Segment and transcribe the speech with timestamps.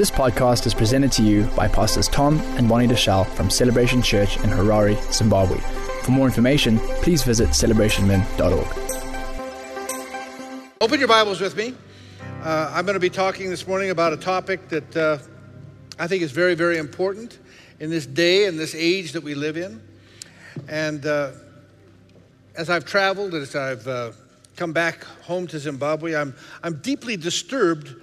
[0.00, 4.38] This podcast is presented to you by Pastors Tom and Bonnie Deuschle from Celebration Church
[4.38, 5.58] in Harare, Zimbabwe.
[6.04, 8.66] For more information, please visit celebrationmen.org.
[10.80, 11.74] Open your Bibles with me.
[12.42, 15.18] Uh, I'm going to be talking this morning about a topic that uh,
[15.98, 17.38] I think is very, very important
[17.78, 19.82] in this day and this age that we live in.
[20.66, 21.32] And uh,
[22.56, 24.12] as I've traveled, as I've uh,
[24.56, 27.96] come back home to Zimbabwe, I'm, I'm deeply disturbed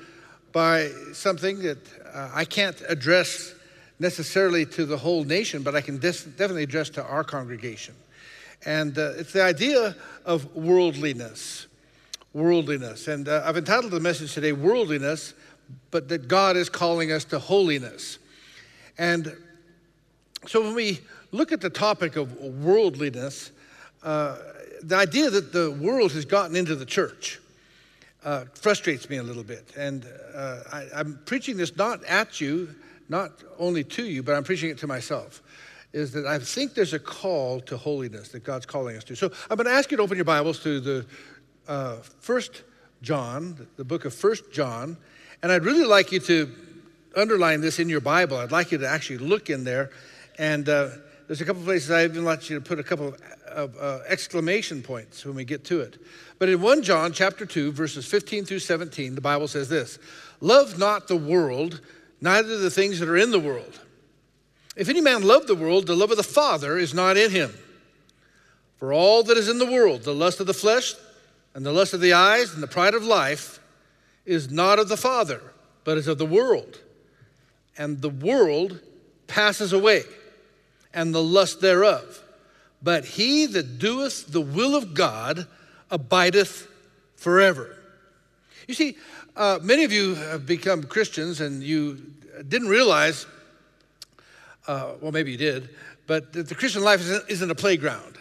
[0.51, 1.77] by something that
[2.13, 3.53] uh, I can't address
[3.99, 7.95] necessarily to the whole nation, but I can definitely address to our congregation.
[8.65, 11.67] And uh, it's the idea of worldliness.
[12.33, 13.07] Worldliness.
[13.07, 15.33] And uh, I've entitled the message today, Worldliness,
[15.91, 18.19] but that God is calling us to holiness.
[18.97, 19.35] And
[20.47, 20.99] so when we
[21.31, 23.51] look at the topic of worldliness,
[24.03, 24.37] uh,
[24.83, 27.39] the idea that the world has gotten into the church
[28.27, 29.71] uh, frustrates me a little bit.
[29.77, 30.05] And
[30.35, 32.75] uh, I, I'm preaching this not at you,
[33.07, 35.41] not only to you, but I'm preaching it to myself.
[35.93, 39.15] Is that I think there's a call to holiness that God's calling us to.
[39.15, 41.05] So I'm going to ask you to open your Bibles to the
[41.69, 42.63] uh, First
[43.01, 44.97] John, the book of First John,
[45.41, 46.51] and I'd really like you to
[47.15, 48.35] underline this in your Bible.
[48.35, 49.91] I'd like you to actually look in there,
[50.37, 50.89] and uh,
[51.27, 53.99] there's a couple places I even want you to put a couple of, of uh,
[54.07, 55.97] exclamation points when we get to it.
[56.39, 59.97] But in 1 John chapter 2, verses 15 through 17, the Bible says this
[60.39, 61.81] Love not the world,
[62.21, 63.79] neither the things that are in the world.
[64.75, 67.51] If any man love the world, the love of the Father is not in him.
[68.77, 70.93] For all that is in the world, the lust of the flesh,
[71.55, 73.59] and the lust of the eyes, and the pride of life,
[74.23, 75.41] is not of the Father,
[75.83, 76.79] but is of the world.
[77.75, 78.79] And the world
[79.25, 80.03] passes away,
[80.93, 82.21] and the lust thereof.
[82.83, 85.47] But he that doeth the will of God
[85.91, 86.67] abideth
[87.15, 87.75] forever.
[88.67, 88.97] You see,
[89.35, 92.01] uh, many of you have become Christians and you
[92.47, 93.25] didn't realize,
[94.67, 95.69] uh, well, maybe you did,
[96.05, 98.17] but the Christian life isn't, isn't a playground.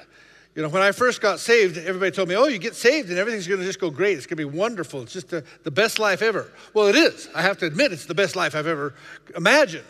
[0.54, 3.18] You know, when I first got saved, everybody told me, oh, you get saved and
[3.18, 4.16] everything's going to just go great.
[4.16, 5.02] It's going to be wonderful.
[5.02, 6.50] It's just the, the best life ever.
[6.72, 7.28] Well, it is.
[7.34, 8.94] I have to admit, it's the best life I've ever
[9.36, 9.84] imagined.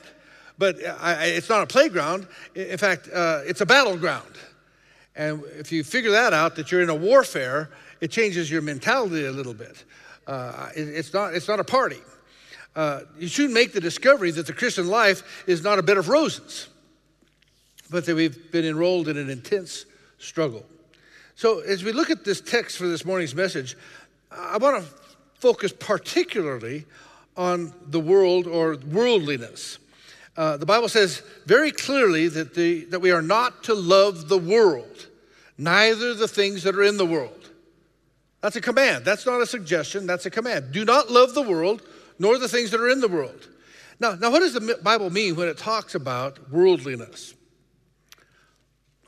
[0.59, 2.27] But I, it's not a playground.
[2.57, 4.35] In fact, uh, it's a battleground.
[5.17, 9.25] And if you figure that out, that you're in a warfare, it changes your mentality
[9.25, 9.85] a little bit.
[10.27, 12.01] Uh, it, it's, not, it's not a party.
[12.75, 16.09] Uh, you soon make the discovery that the Christian life is not a bed of
[16.09, 16.69] roses,
[17.91, 19.87] but that we've been enrolled in an intense
[20.19, 20.67] struggle.
[21.37, 23.77] So, as we look at this text for this morning's message,
[24.31, 24.91] I want to
[25.35, 26.85] focus particularly
[27.37, 29.79] on the world or worldliness.
[30.37, 34.37] Uh, the Bible says very clearly that, the, that we are not to love the
[34.39, 35.07] world,
[35.57, 37.51] neither the things that are in the world.
[38.43, 39.05] That's a command.
[39.05, 40.73] That's not a suggestion, that's a command.
[40.73, 41.83] Do not love the world,
[42.19, 43.49] nor the things that are in the world.
[43.99, 47.35] Now, now what does the Bible mean when it talks about worldliness?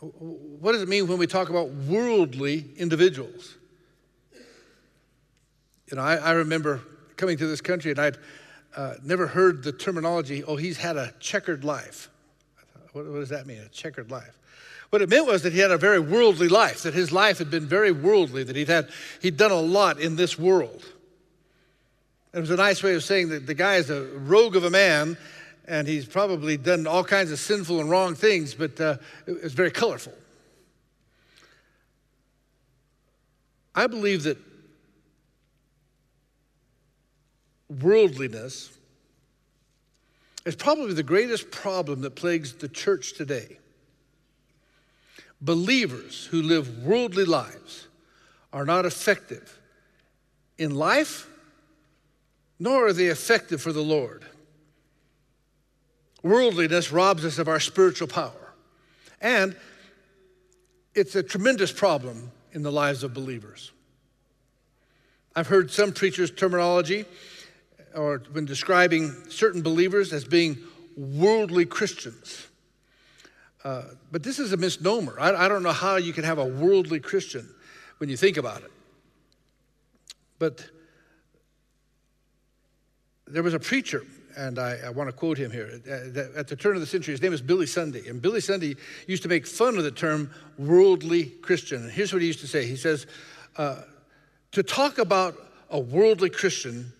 [0.00, 3.56] What does it mean when we talk about worldly individuals?
[5.90, 6.80] You know, I, I remember
[7.16, 8.16] coming to this country and I'd
[8.76, 12.08] uh, never heard the terminology, oh, he's had a checkered life.
[12.92, 14.38] What, what does that mean, a checkered life?
[14.90, 17.50] What it meant was that he had a very worldly life, that his life had
[17.50, 18.88] been very worldly, that he'd, had,
[19.20, 20.84] he'd done a lot in this world.
[22.32, 24.70] It was a nice way of saying that the guy is a rogue of a
[24.70, 25.18] man
[25.66, 28.96] and he's probably done all kinds of sinful and wrong things, but uh,
[29.26, 30.14] it was very colorful.
[33.74, 34.38] I believe that
[37.82, 38.70] worldliness
[40.44, 43.58] is probably the greatest problem that plagues the church today.
[45.40, 47.86] Believers who live worldly lives
[48.52, 49.58] are not effective
[50.56, 51.28] in life,
[52.58, 54.24] nor are they effective for the Lord.
[56.22, 58.52] Worldliness robs us of our spiritual power,
[59.20, 59.54] and
[60.94, 63.70] it's a tremendous problem in the lives of believers.
[65.36, 67.04] I've heard some preachers' terminology
[67.98, 70.56] or when describing certain believers as being
[70.96, 72.46] worldly Christians.
[73.64, 73.82] Uh,
[74.12, 75.18] but this is a misnomer.
[75.18, 77.48] I, I don't know how you can have a worldly Christian
[77.98, 78.70] when you think about it.
[80.38, 80.64] But
[83.26, 84.04] there was a preacher,
[84.36, 85.80] and I, I want to quote him here.
[86.36, 88.08] At the turn of the century, his name is Billy Sunday.
[88.08, 88.76] And Billy Sunday
[89.08, 91.82] used to make fun of the term worldly Christian.
[91.82, 93.06] And here's what he used to say He says,
[93.56, 93.82] uh,
[94.52, 95.36] To talk about
[95.68, 96.92] a worldly Christian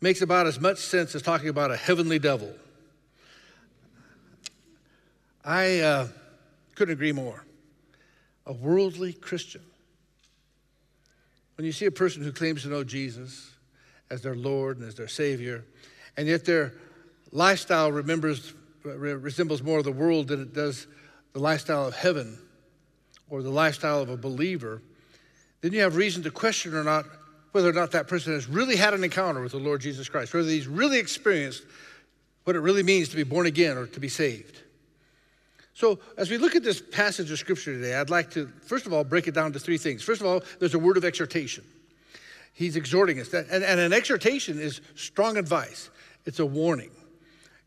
[0.00, 2.54] makes about as much sense as talking about a heavenly devil.
[5.44, 6.08] I uh,
[6.74, 7.44] couldn't agree more.
[8.46, 9.62] A worldly Christian.
[11.56, 13.50] When you see a person who claims to know Jesus
[14.10, 15.64] as their Lord and as their Savior,
[16.16, 16.74] and yet they're
[17.32, 18.54] lifestyle remembers,
[18.84, 20.86] resembles more of the world than it does
[21.32, 22.38] the lifestyle of heaven
[23.28, 24.82] or the lifestyle of a believer,
[25.60, 27.04] then you have reason to question or not
[27.52, 30.34] whether or not that person has really had an encounter with the Lord Jesus Christ,
[30.34, 31.64] whether he's really experienced
[32.44, 34.62] what it really means to be born again or to be saved.
[35.74, 38.92] So, as we look at this passage of scripture today, I'd like to, first of
[38.92, 40.02] all, break it down to three things.
[40.02, 41.64] First of all, there's a word of exhortation.
[42.52, 43.32] He's exhorting us.
[43.32, 45.90] And, and an exhortation is strong advice,
[46.24, 46.90] it's a warning.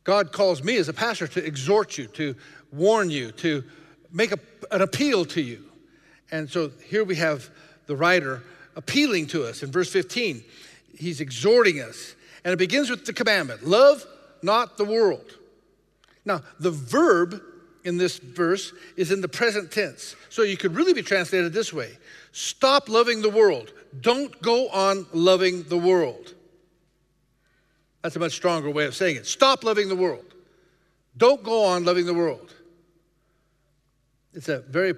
[0.03, 2.35] God calls me as a pastor to exhort you, to
[2.73, 3.63] warn you, to
[4.11, 4.39] make a,
[4.71, 5.63] an appeal to you.
[6.31, 7.49] And so here we have
[7.85, 8.43] the writer
[8.75, 10.43] appealing to us in verse 15.
[10.97, 12.15] He's exhorting us.
[12.43, 14.05] And it begins with the commandment love
[14.41, 15.37] not the world.
[16.25, 17.41] Now, the verb
[17.83, 20.15] in this verse is in the present tense.
[20.29, 21.97] So you could really be translated this way
[22.31, 23.73] Stop loving the world.
[23.99, 26.33] Don't go on loving the world.
[28.01, 29.27] That's a much stronger way of saying it.
[29.27, 30.25] Stop loving the world.
[31.17, 32.55] Don't go on loving the world.
[34.33, 34.95] It's a very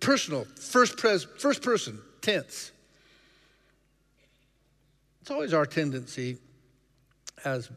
[0.00, 2.72] personal, first, pres- first person tense.
[5.22, 6.36] It's always our tendency
[7.44, 7.70] as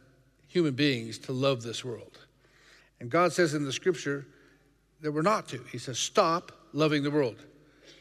[0.47, 2.17] human beings to love this world.
[2.99, 4.25] And God says in the scripture
[5.01, 5.61] that we're not to.
[5.71, 7.35] He says, stop loving the world.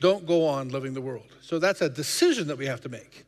[0.00, 1.26] Don't go on loving the world.
[1.43, 3.26] So that's a decision that we have to make.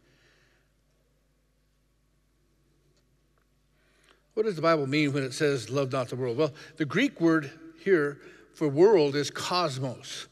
[4.33, 6.39] What does the Bible mean when it says, love not the world?
[6.39, 7.51] Well, the Greek word
[7.85, 8.21] here
[8.55, 10.29] for world is cosmos.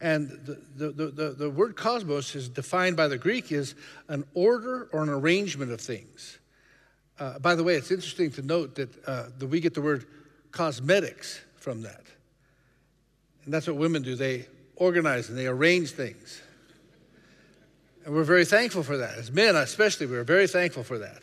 [0.00, 0.28] And
[0.76, 3.74] the, the, the, the, word cosmos is defined by the Greek as
[4.08, 6.38] an order or an arrangement of things.
[7.18, 10.04] Uh, by the way, it's interesting to note that, uh, that we get the word
[10.50, 12.02] cosmetics from that.
[13.44, 14.16] And that's what women do.
[14.16, 14.46] They
[14.76, 16.42] organize and they arrange things.
[18.04, 19.16] And we're very thankful for that.
[19.16, 21.22] As men, especially, we're very thankful for that.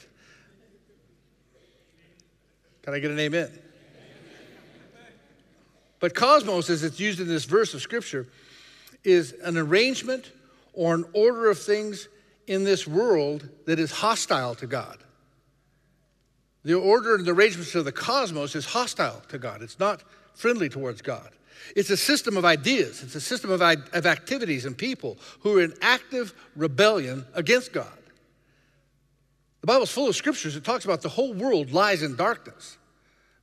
[2.84, 3.52] Can I get an amen?
[6.00, 8.28] But cosmos, as it's used in this verse of scripture,
[9.04, 10.32] is an arrangement
[10.74, 12.08] or an order of things
[12.48, 14.98] in this world that is hostile to God.
[16.64, 19.62] The order and the arrangements of the cosmos is hostile to God.
[19.62, 20.04] It's not
[20.36, 21.30] friendly towards God.
[21.76, 25.62] It's a system of ideas, it's a system of, of activities and people who are
[25.62, 27.88] in active rebellion against God.
[29.62, 32.78] The Bible's full of scriptures that talks about the whole world lies in darkness.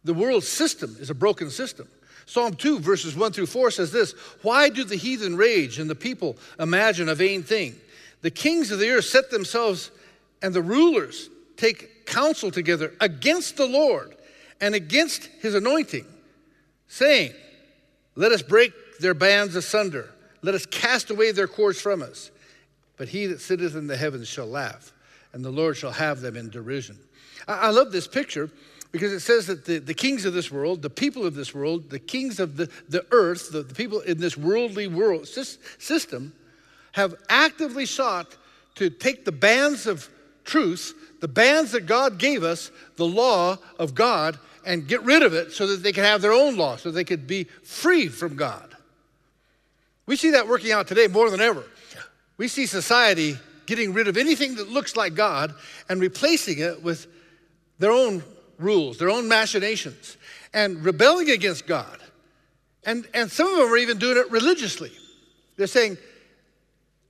[0.02, 1.88] The world system is a broken system.
[2.28, 5.94] Psalm 2, verses 1 through 4 says this Why do the heathen rage and the
[5.94, 7.75] people imagine a vain thing?
[8.20, 9.90] The kings of the earth set themselves,
[10.42, 14.14] and the rulers take counsel together against the Lord
[14.60, 16.04] and against his anointing,
[16.86, 17.32] saying,
[18.14, 20.10] Let us break their bands asunder,
[20.42, 22.31] let us cast away their cords from us.
[22.98, 24.92] But he that sitteth in the heavens shall laugh,
[25.32, 26.98] and the Lord shall have them in derision.
[27.46, 28.50] I, I love this picture
[28.90, 31.90] because it says that the, the kings of this world, the people of this world,
[31.90, 36.32] the kings of the, the earth, the, the people in this worldly world system,
[36.93, 38.37] have actively sought
[38.76, 40.08] to take the bands of
[40.44, 45.34] truth the bands that God gave us, the law of God, and get rid of
[45.34, 48.37] it so that they can have their own law, so they could be free from
[48.37, 48.76] God.
[50.06, 51.64] We see that working out today more than ever.
[52.37, 53.37] We see society
[53.67, 55.55] getting rid of anything that looks like God
[55.88, 57.06] and replacing it with
[57.79, 58.23] their own
[58.58, 60.16] rules, their own machinations,
[60.52, 61.98] and rebelling against God.
[62.84, 64.93] And, and some of them are even doing it religiously.
[65.56, 65.98] They're saying,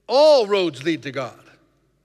[0.06, 1.38] all roads lead to God.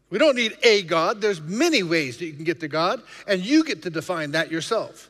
[0.09, 1.21] We don't need a God.
[1.21, 4.51] There's many ways that you can get to God, and you get to define that
[4.51, 5.09] yourself.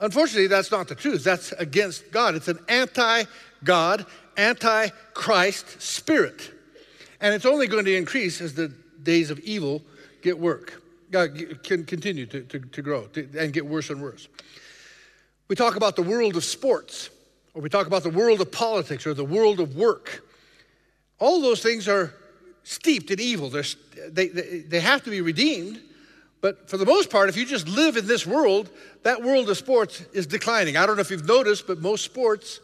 [0.00, 1.24] Unfortunately, that's not the truth.
[1.24, 2.34] That's against God.
[2.34, 3.24] It's an anti
[3.64, 4.06] God,
[4.36, 6.52] anti Christ spirit.
[7.20, 8.68] And it's only going to increase as the
[9.02, 9.82] days of evil
[10.22, 10.82] get work,
[11.14, 11.26] uh,
[11.62, 14.28] can continue to, to, to grow to, and get worse and worse.
[15.48, 17.10] We talk about the world of sports,
[17.54, 20.24] or we talk about the world of politics, or the world of work.
[21.18, 22.12] All those things are
[22.62, 23.48] steeped in evil.
[23.48, 23.64] They're,
[24.10, 25.80] they, they, they have to be redeemed.
[26.40, 28.70] But for the most part, if you just live in this world,
[29.02, 30.76] that world of sports is declining.
[30.76, 32.60] I don't know if you've noticed, but most sports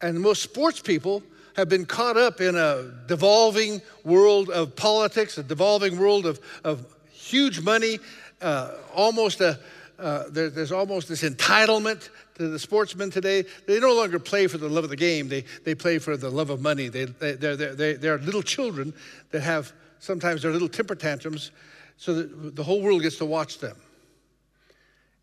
[0.00, 1.22] and most sports people
[1.56, 6.86] have been caught up in a devolving world of politics, a devolving world of, of
[7.32, 7.98] huge money,
[8.40, 9.58] uh, almost a,
[9.98, 13.44] uh, there, there's almost this entitlement to the sportsmen today.
[13.66, 16.30] They no longer play for the love of the game, they, they play for the
[16.30, 16.88] love of money.
[16.88, 18.92] They, they, they're, they're, they're little children
[19.30, 21.52] that have sometimes their little temper tantrums
[21.96, 23.76] so that the whole world gets to watch them.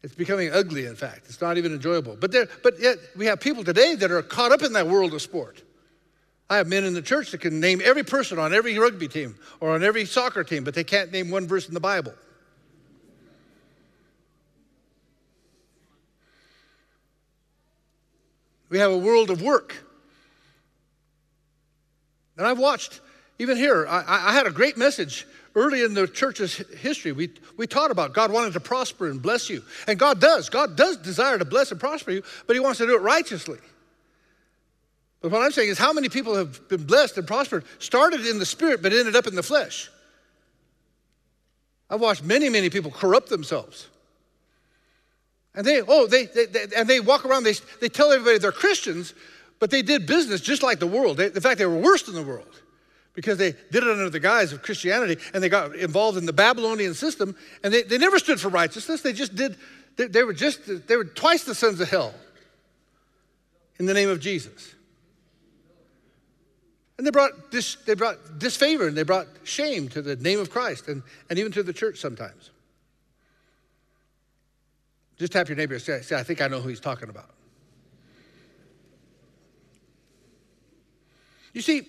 [0.02, 1.26] It's becoming ugly, in fact.
[1.26, 2.16] It's not even enjoyable.
[2.16, 5.14] But, there, but yet, we have people today that are caught up in that world
[5.14, 5.62] of sport.
[6.50, 9.36] I have men in the church that can name every person on every rugby team
[9.60, 12.14] or on every soccer team, but they can't name one verse in the Bible.
[18.70, 19.76] We have a world of work.
[22.38, 23.00] And I've watched,
[23.38, 27.12] even here, I, I had a great message early in the church's history.
[27.12, 29.64] We, we taught about God wanted to prosper and bless you.
[29.88, 30.50] And God does.
[30.50, 33.60] God does desire to bless and prosper you, but He wants to do it righteously.
[35.22, 38.40] But what I'm saying is, how many people have been blessed and prospered, started in
[38.40, 39.90] the spirit, but ended up in the flesh?
[41.90, 43.88] I've watched many, many people corrupt themselves.
[45.56, 48.52] And they, oh, they, they, they, and they walk around, they, they tell everybody they're
[48.52, 49.14] Christians,
[49.60, 51.18] but they did business just like the world.
[51.18, 52.62] They, in fact, they were worse than the world
[53.14, 56.32] because they did it under the guise of Christianity and they got involved in the
[56.34, 59.02] Babylonian system and they, they never stood for righteousness.
[59.02, 59.58] They just did,
[59.98, 62.14] they, they were just, they were twice the sons of hell
[63.80, 64.76] in the name of Jesus.
[67.00, 70.50] And they brought, dis, they brought disfavor and they brought shame to the name of
[70.50, 72.50] Christ and, and even to the church sometimes.
[75.18, 77.30] Just tap your neighbor and say, say, I think I know who he's talking about.
[81.54, 81.84] You see,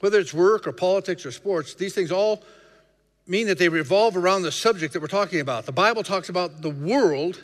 [0.00, 2.42] whether it's work or politics or sports, these things all
[3.26, 5.64] mean that they revolve around the subject that we're talking about.
[5.64, 7.42] The Bible talks about the world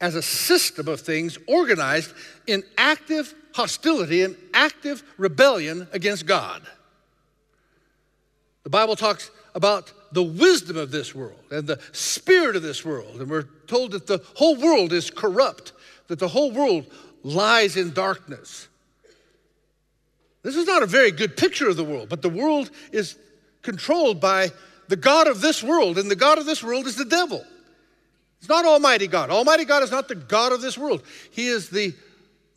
[0.00, 2.14] as a system of things organized
[2.46, 6.62] in active hostility and active rebellion against God.
[8.62, 13.20] The Bible talks about the wisdom of this world and the spirit of this world,
[13.20, 15.72] and we're told that the whole world is corrupt,
[16.06, 16.86] that the whole world
[17.24, 18.68] lies in darkness.
[20.44, 23.16] This is not a very good picture of the world, but the world is
[23.62, 24.52] controlled by
[24.86, 27.44] the God of this world, and the God of this world is the devil.
[28.38, 29.30] It's not Almighty God.
[29.30, 31.92] Almighty God is not the God of this world, He is the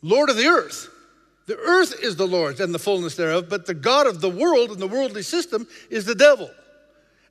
[0.00, 0.90] Lord of the earth.
[1.52, 4.70] The earth is the Lord's and the fullness thereof, but the God of the world
[4.70, 6.50] and the worldly system is the devil.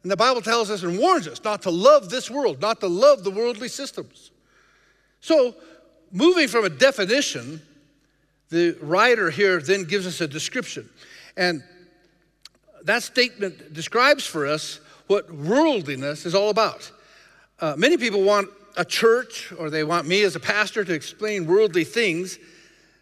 [0.03, 2.87] And the Bible tells us and warns us not to love this world, not to
[2.87, 4.29] love the worldly systems.
[5.21, 5.55] So,
[6.11, 7.63] moving from a definition,
[8.49, 10.87] the writer here then gives us a description.
[11.35, 11.63] And
[12.83, 16.91] that statement describes for us what worldliness is all about.
[17.59, 21.47] Uh, many people want a church or they want me as a pastor to explain
[21.47, 22.37] worldly things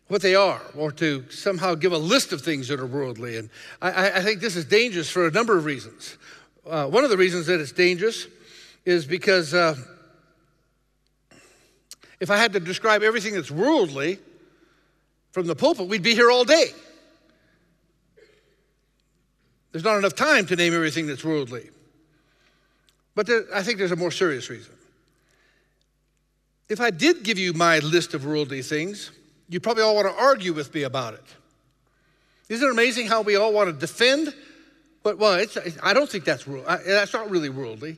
[0.10, 3.38] what they are or to somehow give a list of things that are worldly.
[3.38, 3.50] And
[3.82, 6.18] I, I think this is dangerous for a number of reasons.
[6.68, 8.28] Uh, one of the reasons that it's dangerous
[8.86, 9.76] is because uh,
[12.20, 14.20] if I had to describe everything that's worldly
[15.32, 16.72] from the pulpit, we'd be here all day.
[19.72, 21.70] There's not enough time to name everything that's worldly.
[23.14, 24.74] But there, I think there's a more serious reason.
[26.68, 29.12] If I did give you my list of worldly things,
[29.50, 31.24] you probably all want to argue with me about it.
[32.48, 34.34] Isn't it amazing how we all want to defend?
[35.04, 35.44] But well,
[35.84, 37.98] I don't think that's that's not really worldly.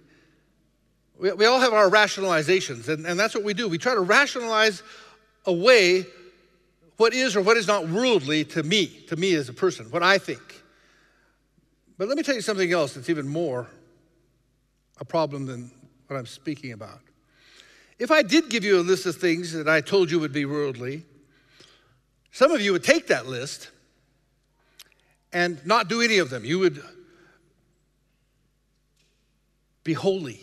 [1.20, 3.67] We, we all have our rationalizations, and, and that's what we do.
[3.67, 4.81] We try to rationalize
[5.46, 6.05] away
[6.98, 10.03] what is or what is not worldly to me, to me as a person, what
[10.03, 10.62] I think.
[11.98, 13.67] But let me tell you something else that's even more
[15.00, 15.72] a problem than
[16.08, 17.00] what I'm speaking about.
[17.98, 20.46] If I did give you a list of things that I told you would be
[20.46, 21.05] worldly,
[22.32, 23.70] some of you would take that list
[25.34, 26.46] and not do any of them.
[26.46, 26.82] You would
[29.84, 30.40] be holy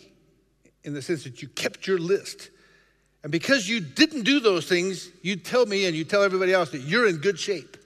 [0.84, 2.50] in the sense that you kept your list.
[3.22, 6.70] And because you didn't do those things, you tell me and you tell everybody else
[6.70, 7.76] that you're in good shape.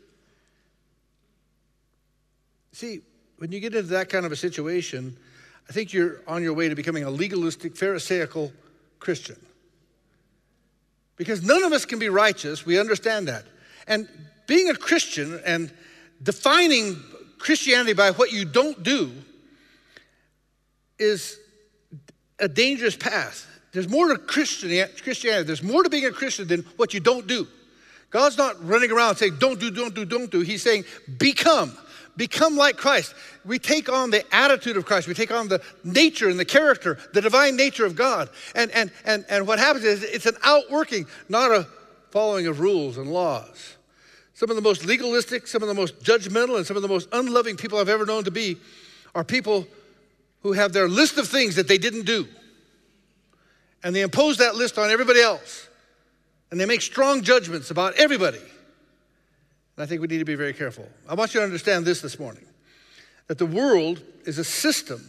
[2.72, 3.00] See,
[3.38, 5.16] when you get into that kind of a situation,
[5.68, 8.52] I think you're on your way to becoming a legalistic, Pharisaical
[8.98, 9.36] Christian.
[11.16, 13.44] Because none of us can be righteous, we understand that.
[13.86, 14.08] And
[14.46, 15.72] being a Christian and
[16.22, 16.96] defining
[17.38, 19.10] Christianity by what you don't do
[20.98, 21.38] is
[22.38, 23.46] a dangerous path.
[23.72, 25.42] There's more to Christianity.
[25.44, 27.46] There's more to being a Christian than what you don't do.
[28.10, 30.40] God's not running around saying, don't do, don't do, don't do.
[30.40, 30.84] He's saying,
[31.18, 31.76] become.
[32.14, 33.14] Become like Christ.
[33.46, 35.08] We take on the attitude of Christ.
[35.08, 38.28] We take on the nature and the character, the divine nature of God.
[38.54, 41.66] And, and, and, and what happens is it's an outworking, not a
[42.12, 43.76] following of rules and laws.
[44.34, 47.08] Some of the most legalistic, some of the most judgmental, and some of the most
[47.10, 48.58] unloving people I've ever known to be
[49.14, 49.66] are people
[50.42, 52.28] who have their list of things that they didn't do.
[53.82, 55.68] And they impose that list on everybody else.
[56.50, 58.38] And they make strong judgments about everybody.
[58.38, 60.86] And I think we need to be very careful.
[61.08, 62.44] I want you to understand this this morning
[63.28, 65.08] that the world is a system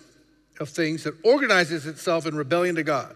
[0.60, 3.13] of things that organizes itself in rebellion to God.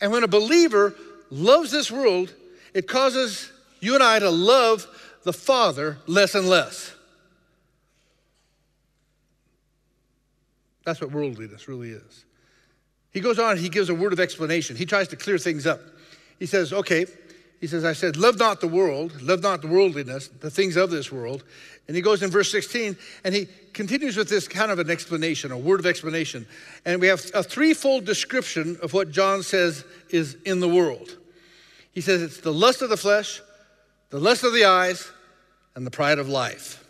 [0.00, 0.94] And when a believer
[1.30, 2.32] loves this world,
[2.74, 3.50] it causes
[3.80, 4.86] you and I to love
[5.24, 6.94] the Father less and less.
[10.84, 12.24] That's what worldliness really is.
[13.12, 14.74] He goes on, he gives a word of explanation.
[14.74, 15.80] He tries to clear things up.
[16.38, 17.06] He says, okay,
[17.62, 20.90] He says, I said, love not the world, love not the worldliness, the things of
[20.90, 21.44] this world.
[21.86, 25.52] And he goes in verse 16 and he continues with this kind of an explanation,
[25.52, 26.44] a word of explanation.
[26.84, 31.16] And we have a threefold description of what John says is in the world.
[31.92, 33.40] He says it's the lust of the flesh,
[34.10, 35.10] the lust of the eyes,
[35.74, 36.84] and the pride of life.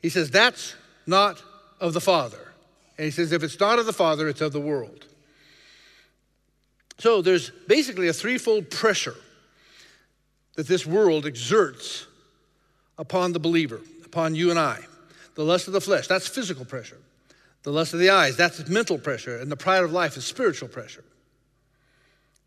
[0.00, 0.74] He says that's
[1.06, 1.42] not
[1.80, 2.52] of the Father.
[2.96, 5.06] And he says if it's not of the Father, it's of the world.
[6.98, 9.16] So there's basically a threefold pressure
[10.56, 12.06] that this world exerts
[12.98, 14.80] upon the believer, upon you and I.
[15.34, 16.98] The lust of the flesh, that's physical pressure.
[17.62, 19.38] The lust of the eyes, that's mental pressure.
[19.38, 21.04] And the pride of life is spiritual pressure.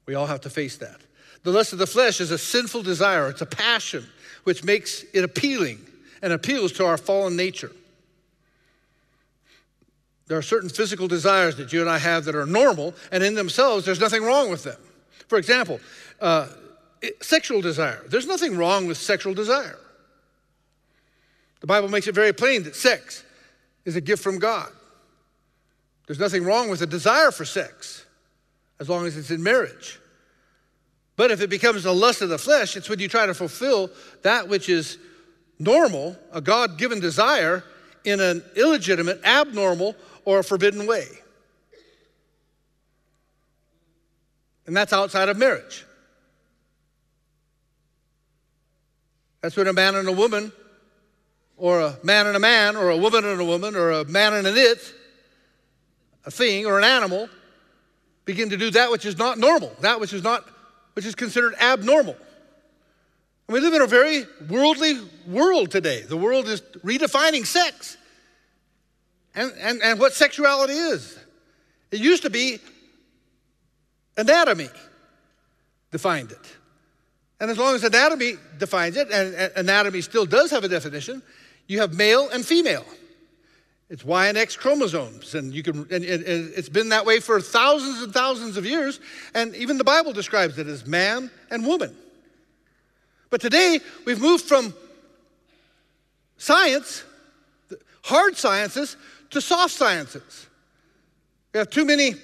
[0.05, 1.00] We all have to face that.
[1.43, 4.05] The lust of the flesh is a sinful desire, it's a passion
[4.43, 5.79] which makes it appealing
[6.22, 7.72] and appeals to our fallen nature.
[10.27, 13.36] There are certain physical desires that you and I have that are normal, and in
[13.36, 14.79] themselves, there's nothing wrong with them.
[15.27, 15.79] For example,
[16.22, 16.48] uh,
[17.22, 18.01] sexual desire.
[18.08, 19.77] There's nothing wrong with sexual desire.
[21.60, 23.24] The Bible makes it very plain that sex
[23.86, 24.72] is a gift from God.
[26.07, 28.05] There's nothing wrong with a desire for sex
[28.79, 30.00] as long as it's in marriage.
[31.15, 33.89] But if it becomes the lust of the flesh, it's when you try to fulfill
[34.24, 34.98] that which is
[35.60, 37.63] normal, a God given desire,
[38.03, 39.95] in an illegitimate, abnormal,
[40.25, 41.05] or a forbidden way.
[44.65, 45.86] And that's outside of marriage.
[49.41, 50.51] That's when a man and a woman,
[51.57, 54.33] or a man and a man, or a woman and a woman, or a man
[54.33, 54.93] and an it,
[56.25, 57.30] a thing or an animal,
[58.25, 60.48] begin to do that which is not normal, that which is not,
[60.94, 62.15] which is considered abnormal.
[63.48, 66.01] And we live in a very worldly world today.
[66.01, 67.98] The world is redefining sex
[69.36, 71.20] and, and, and what sexuality is.
[71.92, 72.60] It used to be
[74.18, 74.70] anatomy
[75.92, 76.57] defined it.
[77.40, 81.22] And as long as anatomy defines it, and anatomy still does have a definition,
[81.68, 82.86] you have male and female.
[83.94, 87.20] It's Y and X chromosomes, and you can, and, and, and it's been that way
[87.20, 89.00] for thousands and thousands of years.
[89.36, 91.96] And even the Bible describes it as man and woman.
[93.29, 94.74] But today we've moved from
[96.38, 97.03] science,
[98.03, 98.98] hard sciences,
[99.29, 100.48] to soft sciences.
[101.53, 102.16] We have too many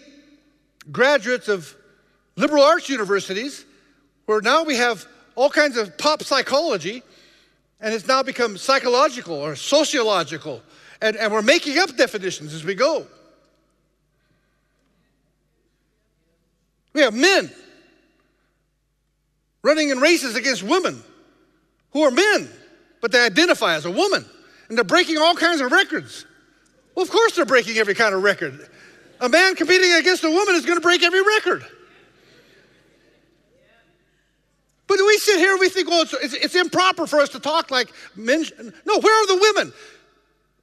[0.92, 1.76] graduates of
[2.36, 3.64] liberal arts universities
[4.26, 5.06] where now we have
[5.36, 7.04] all kinds of pop psychology,
[7.80, 10.64] and it's now become psychological or sociological
[11.02, 13.08] and, and we're making up definitions as we go.
[16.94, 17.52] We have men
[19.62, 21.02] running in races against women
[21.92, 22.50] who are men,
[23.02, 24.26] but they identify as a woman.
[24.68, 26.26] And they're breaking all kinds of records.
[26.96, 28.70] Well, of course, they're breaking every kind of record.
[29.22, 31.66] A man competing against a woman is going to break every record.
[34.88, 37.40] But we sit here and we think, well, it's, it's, it's improper for us to
[37.40, 38.44] talk like men.
[38.86, 39.74] No, where are the women?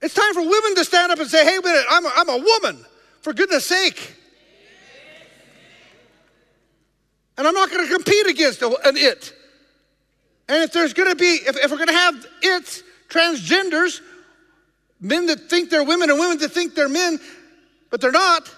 [0.02, 2.38] It's time for women to stand up and say, hey, minute, I'm a, I'm a
[2.38, 2.84] woman,
[3.22, 4.14] for goodness sake.
[7.38, 9.32] And I'm not going to compete against an it.
[10.48, 14.00] And if there's going to be, if, if we're going to have it's, transgenders,
[15.00, 17.18] men that think they're women and women that think they're men,
[17.90, 18.50] but they're not,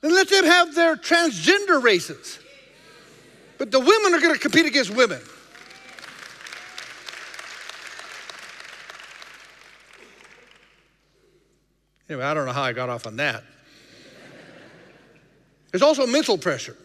[0.00, 2.38] then let them have their transgender races.
[3.58, 5.20] But the women are going to compete against women.
[12.08, 13.42] Anyway, I don't know how I got off on that.
[15.70, 16.76] There's also mental pressure,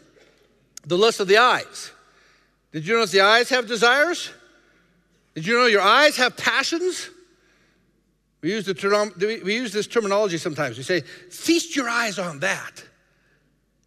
[0.85, 1.91] the lust of the eyes.
[2.71, 4.31] Did you notice the eyes have desires?
[5.35, 7.09] Did you know your eyes have passions?
[8.41, 10.77] We use, the term, we use this terminology sometimes.
[10.77, 12.83] We say, feast your eyes on that.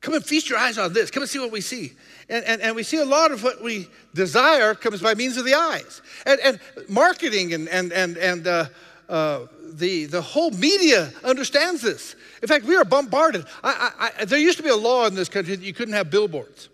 [0.01, 1.11] Come and feast your eyes on this.
[1.11, 1.93] Come and see what we see.
[2.29, 5.45] And, and, and we see a lot of what we desire comes by means of
[5.45, 6.03] the eyes.
[6.25, 8.67] And, and marketing and, and, and, and uh,
[9.09, 12.15] uh, the, the whole media understands this.
[12.43, 13.45] In fact, we are bombarded.
[13.63, 15.95] I, I, I, there used to be a law in this country that you couldn't
[15.95, 16.69] have billboards.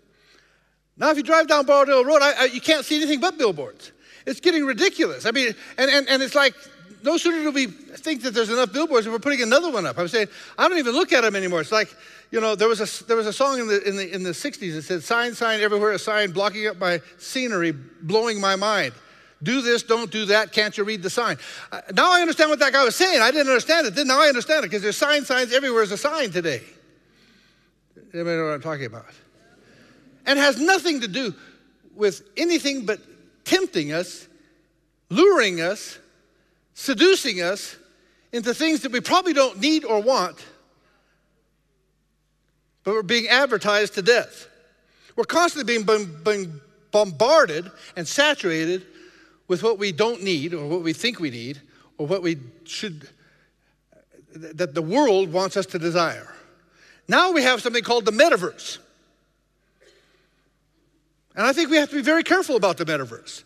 [0.97, 2.21] Now, if you drive down Borrowdale Road,
[2.53, 3.91] you can't see anything but billboards.
[4.25, 5.25] It's getting ridiculous.
[5.25, 6.53] I mean, and, and, and it's like
[7.03, 9.97] no sooner do we think that there's enough billboards, and we're putting another one up.
[9.97, 11.61] I'm saying I don't even look at them anymore.
[11.61, 11.93] It's like
[12.31, 14.31] you know there was a there was a song in the in the in the
[14.31, 18.93] 60s that said sign sign everywhere a sign blocking up my scenery, blowing my mind.
[19.43, 20.51] Do this, don't do that.
[20.51, 21.37] Can't you read the sign?
[21.71, 23.21] Uh, now I understand what that guy was saying.
[23.21, 23.95] I didn't understand it.
[23.95, 26.61] Then now I understand it because there's sign signs everywhere is a sign today.
[28.13, 29.05] Anybody know what I'm talking about?
[30.25, 31.33] And has nothing to do
[31.95, 32.99] with anything but
[33.45, 34.27] tempting us,
[35.09, 35.97] luring us,
[36.73, 37.75] seducing us
[38.31, 40.37] into things that we probably don't need or want
[42.83, 44.47] but we're being advertised to death.
[45.15, 48.85] We're constantly being, being bombarded and saturated
[49.51, 51.59] with what we don't need or what we think we need
[51.97, 53.09] or what we should,
[54.33, 56.33] that the world wants us to desire.
[57.09, 58.77] Now we have something called the metaverse.
[61.35, 63.43] And I think we have to be very careful about the metaverse.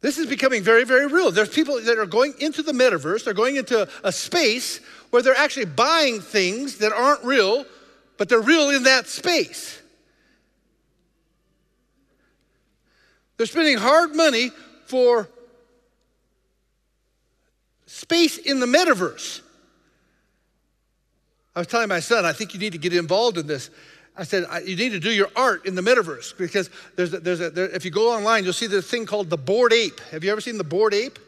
[0.00, 1.30] This is becoming very, very real.
[1.30, 5.36] There's people that are going into the metaverse, they're going into a space where they're
[5.36, 7.66] actually buying things that aren't real,
[8.18, 9.80] but they're real in that space.
[13.36, 14.50] They're spending hard money
[14.86, 15.28] for
[17.86, 19.40] space in the metaverse.
[21.54, 23.70] I was telling my son, I think you need to get involved in this.
[24.16, 27.40] I said, you need to do your art in the metaverse because there's a, there's
[27.40, 30.00] a, there, if you go online, you'll see this thing called the Bored Ape.
[30.10, 31.18] Have you ever seen the Bored Ape?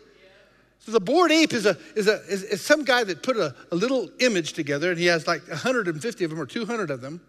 [0.80, 3.54] So the Bored Ape is, a, is, a, is, is some guy that put a,
[3.70, 7.20] a little image together and he has like 150 of them or 200 of them.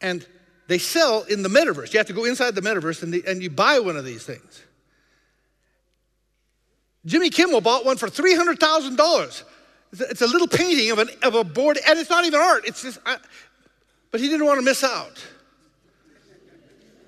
[0.00, 0.26] And
[0.72, 1.92] they sell in the metaverse.
[1.92, 4.24] You have to go inside the metaverse and, the, and you buy one of these
[4.24, 4.62] things.
[7.04, 9.42] Jimmy Kimmel bought one for $300,000.
[9.92, 12.66] It's a little painting of, an, of a board, and it's not even art.
[12.66, 13.18] It's just, I,
[14.10, 15.22] but he didn't want to miss out.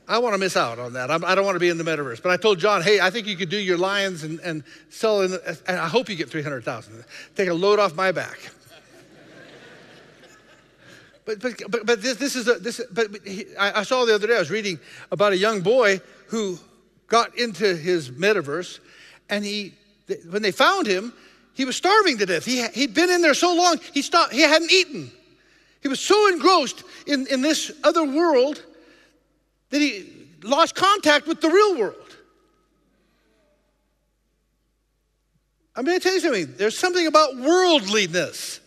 [0.06, 1.10] I want to miss out on that.
[1.10, 2.22] I'm, I do not want to be in the metaverse.
[2.22, 5.22] But I told John, hey, I think you could do your lions and, and sell,
[5.22, 7.02] in, and I hope you get 300,000.
[7.34, 8.38] Take a load off my back.
[11.24, 14.14] But, but, but, but this, this is a, this, but he, I, I saw the
[14.14, 14.78] other day, I was reading
[15.10, 16.58] about a young boy who
[17.06, 18.80] got into his metaverse
[19.30, 19.74] and he,
[20.28, 21.12] when they found him,
[21.54, 22.44] he was starving to death.
[22.44, 25.10] He, he'd been in there so long, he, stopped, he hadn't eaten.
[25.80, 28.62] He was so engrossed in, in this other world
[29.70, 30.10] that he
[30.42, 31.96] lost contact with the real world.
[35.76, 36.54] I'm going to tell you something.
[36.56, 38.60] There's something about worldliness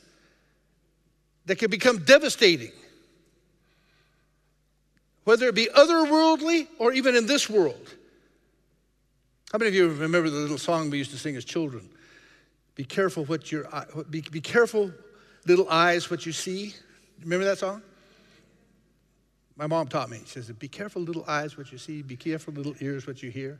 [1.47, 2.71] that can become devastating,
[5.23, 7.95] whether it be otherworldly or even in this world.
[9.51, 11.89] How many of you remember the little song we used to sing as children?
[12.75, 13.65] Be careful what your
[14.10, 14.91] be, be careful,
[15.45, 16.75] little eyes, what you see.
[17.23, 17.81] Remember that song?
[19.55, 20.19] My mom taught me.
[20.25, 22.01] She says, Be careful, little eyes, what you see.
[22.03, 23.60] Be careful, little ears, what you hear.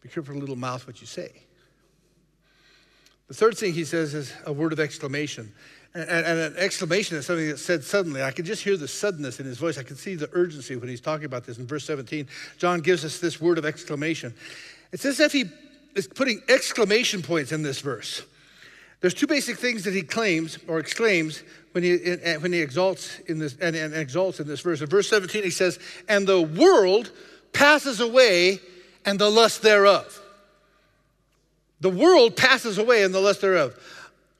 [0.00, 1.30] Be careful, little mouth, what you say.
[3.28, 5.52] The third thing he says is a word of exclamation.
[5.94, 8.22] And, and, an exclamation is something that's said suddenly.
[8.22, 9.78] I can just hear the suddenness in his voice.
[9.78, 12.26] I can see the urgency when he's talking about this in verse 17.
[12.58, 14.34] John gives us this word of exclamation.
[14.92, 15.46] It's as if he
[15.94, 18.22] is putting exclamation points in this verse.
[19.00, 21.96] There's two basic things that he claims or exclaims when he,
[22.40, 24.80] when he exalts in this and, and exalts in this verse.
[24.80, 27.12] In verse 17, he says, "And the world
[27.52, 28.58] passes away,
[29.04, 30.20] and the lust thereof."
[31.80, 33.74] The world passes away, and the lust thereof.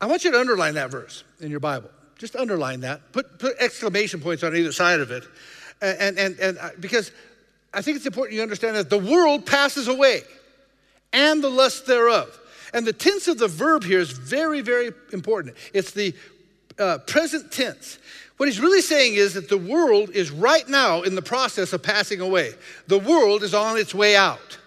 [0.01, 1.91] I want you to underline that verse in your Bible.
[2.19, 3.13] Just underline that.
[3.13, 5.25] Put, put exclamation points on either side of it,
[5.81, 7.13] and and and uh, because
[7.73, 10.23] I think it's important you understand that the world passes away,
[11.13, 12.39] and the lust thereof.
[12.75, 15.57] And the tense of the verb here is very, very important.
[15.73, 16.15] It's the
[16.79, 17.99] uh, present tense.
[18.37, 21.83] What he's really saying is that the world is right now in the process of
[21.83, 22.53] passing away.
[22.87, 24.59] The world is on its way out.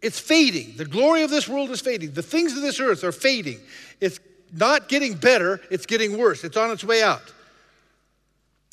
[0.00, 0.74] It's fading.
[0.76, 2.12] The glory of this world is fading.
[2.12, 3.58] The things of this earth are fading.
[4.00, 4.20] It's
[4.52, 6.44] not getting better, it's getting worse.
[6.44, 7.32] It's on its way out.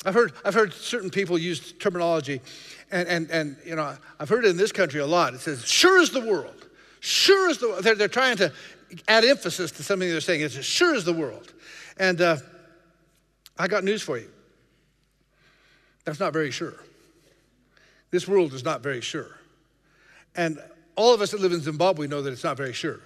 [0.04, 2.40] I've heard, I've heard certain people use terminology,
[2.90, 5.34] and, and, and you know, I've heard it in this country a lot.
[5.34, 6.68] It says, sure as the world.
[7.00, 8.52] Sure as the they're, they're trying to
[9.08, 10.40] add emphasis to something they're saying.
[10.40, 11.52] It's as sure as the world.
[11.98, 12.36] And uh,
[13.58, 14.28] I got news for you.
[16.04, 16.74] That's not very sure.
[18.10, 19.38] This world is not very sure.
[20.36, 20.60] And
[20.96, 23.00] all of us that live in Zimbabwe know that it's not very sure.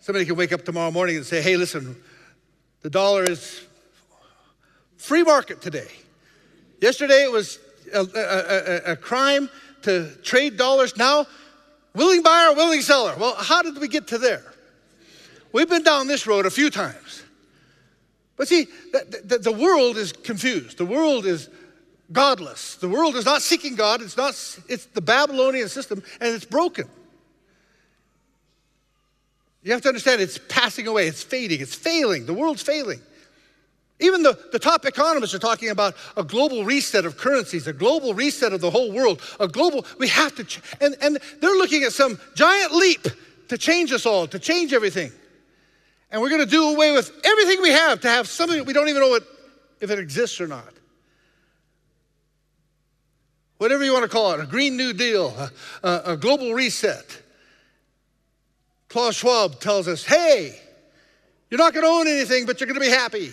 [0.00, 1.96] Somebody can wake up tomorrow morning and say, hey, listen,
[2.80, 3.64] the dollar is
[4.96, 5.88] free market today.
[6.80, 7.58] Yesterday it was
[7.94, 9.48] a, a, a, a crime
[9.82, 10.96] to trade dollars.
[10.96, 11.26] Now
[11.94, 13.14] Willing buyer, willing seller.
[13.18, 14.44] Well, how did we get to there?
[15.52, 17.22] We've been down this road a few times.
[18.36, 20.78] But see, the, the, the, world is confused.
[20.78, 21.50] The world is
[22.10, 22.76] godless.
[22.76, 24.02] The world is not seeking God.
[24.02, 24.30] It's not,
[24.68, 26.88] it's the Babylonian system, and it's broken.
[29.62, 32.26] You have to understand it's passing away, it's fading, it's failing.
[32.26, 33.00] The world's failing.
[34.00, 38.14] Even the, the top economists are talking about a global reset of currencies, a global
[38.14, 41.84] reset of the whole world, a global, we have to, ch- and, and they're looking
[41.84, 43.06] at some giant leap
[43.48, 45.12] to change us all, to change everything.
[46.10, 48.88] And we're going to do away with everything we have to have something we don't
[48.88, 49.22] even know what,
[49.80, 50.72] if it exists or not.
[53.62, 55.52] Whatever you want to call it, a Green New Deal, a,
[55.88, 57.22] a, a global reset.
[58.88, 60.58] Klaus Schwab tells us, hey,
[61.48, 63.32] you're not going to own anything, but you're going to be happy.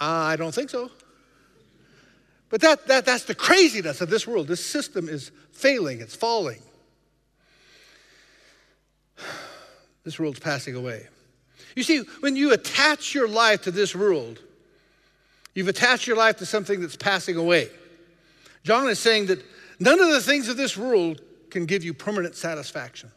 [0.00, 0.90] I don't think so.
[2.48, 4.48] But that, that, that's the craziness of this world.
[4.48, 6.60] This system is failing, it's falling.
[10.02, 11.06] This world's passing away.
[11.76, 14.40] You see, when you attach your life to this world,
[15.54, 17.68] you've attached your life to something that's passing away.
[18.64, 19.44] John is saying that
[19.78, 23.10] none of the things of this world can give you permanent satisfaction.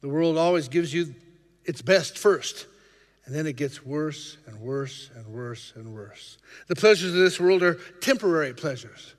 [0.00, 1.14] The world always gives you
[1.64, 2.66] its best first,
[3.26, 6.38] and then it gets worse and worse and worse and worse.
[6.68, 9.14] The pleasures of this world are temporary pleasures,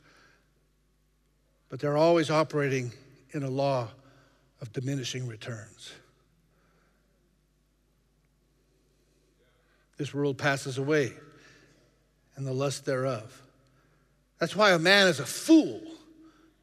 [1.69, 2.91] but they're always operating
[3.31, 3.89] in a law
[4.59, 5.91] of diminishing returns.
[9.97, 11.13] This world passes away,
[12.41, 13.39] and the lust thereof.
[14.39, 15.79] That's why a man is a fool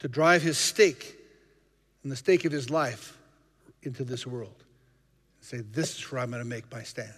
[0.00, 1.14] to drive his stake
[2.02, 3.16] and the stake of his life
[3.84, 7.12] into this world and say, This is where I'm going to make my stand.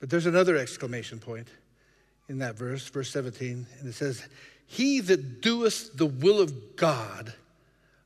[0.00, 1.48] But there's another exclamation point
[2.30, 4.26] in that verse, verse 17, and it says,
[4.66, 7.34] He that doeth the will of God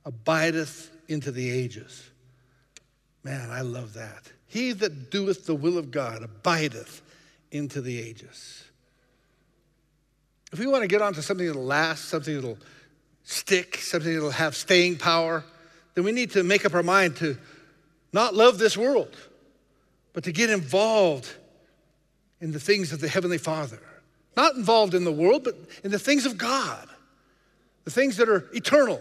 [0.05, 2.11] abideth into the ages.
[3.23, 4.33] Man, I love that.
[4.49, 7.03] He that doeth the will of God abideth
[7.51, 8.65] into the ages.
[10.53, 12.59] If we want to get onto something that'll last, something that'll
[13.25, 15.45] stick, something that'll have staying power,
[15.95, 17.37] then we need to make up our mind to
[18.13, 19.17] not love this world,
[20.13, 21.29] but to get involved
[22.41, 23.81] in the things of the Heavenly Father.
[24.37, 26.89] Not involved in the world, but in the things of God,
[27.85, 29.01] the things that are eternal.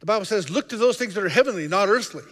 [0.00, 2.22] The Bible says, look to those things that are heavenly, not earthly.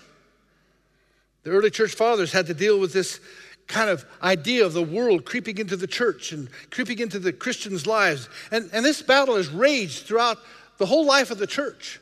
[1.42, 3.18] The early church fathers had to deal with this
[3.66, 7.86] kind of idea of the world creeping into the church and creeping into the Christians'
[7.86, 8.28] lives.
[8.50, 10.38] And, and this battle has raged throughout
[10.78, 12.00] the whole life of the church.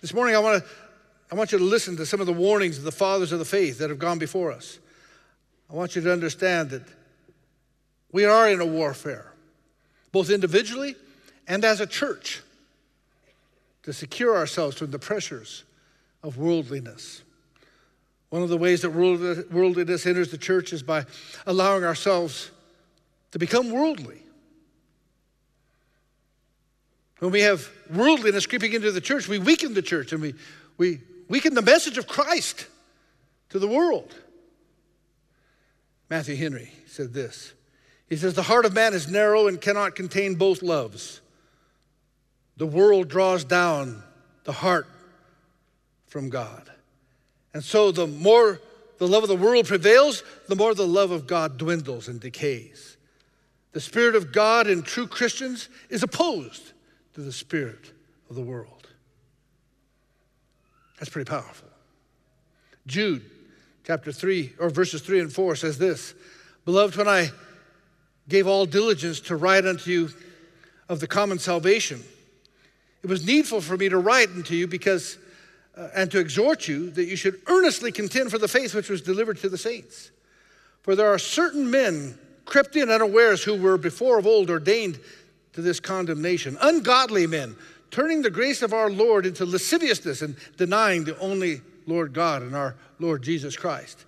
[0.00, 0.70] This morning, I want, to,
[1.32, 3.44] I want you to listen to some of the warnings of the fathers of the
[3.44, 4.78] faith that have gone before us.
[5.70, 6.82] I want you to understand that
[8.12, 9.32] we are in a warfare,
[10.12, 10.94] both individually
[11.46, 12.42] and as a church,
[13.82, 15.64] to secure ourselves from the pressures
[16.22, 17.22] of worldliness.
[18.30, 21.06] One of the ways that worldliness enters the church is by
[21.46, 22.50] allowing ourselves
[23.32, 24.22] to become worldly.
[27.20, 30.34] When we have worldliness creeping into the church, we weaken the church and we,
[30.76, 32.66] we weaken the message of Christ
[33.50, 34.14] to the world.
[36.10, 37.52] Matthew Henry said this
[38.08, 41.20] He says, The heart of man is narrow and cannot contain both loves.
[42.56, 44.02] The world draws down
[44.44, 44.86] the heart
[46.06, 46.70] from God.
[47.54, 48.60] And so the more
[48.98, 52.96] the love of the world prevails, the more the love of God dwindles and decays.
[53.72, 56.72] The Spirit of God in true Christians is opposed
[57.14, 57.92] to the spirit
[58.28, 58.88] of the world.
[60.98, 61.68] That's pretty powerful.
[62.86, 63.24] Jude
[63.84, 66.14] chapter 3 or verses 3 and 4 says this
[66.64, 67.30] Beloved, when I
[68.28, 70.10] gave all diligence to write unto you
[70.88, 72.02] of the common salvation,
[73.02, 75.18] it was needful for me to write unto you because
[75.78, 79.00] uh, and to exhort you that you should earnestly contend for the faith which was
[79.00, 80.10] delivered to the saints.
[80.82, 84.98] For there are certain men crept in unawares who were before of old ordained
[85.52, 86.58] to this condemnation.
[86.60, 87.54] Ungodly men,
[87.90, 92.56] turning the grace of our Lord into lasciviousness and denying the only Lord God and
[92.56, 94.04] our Lord Jesus Christ.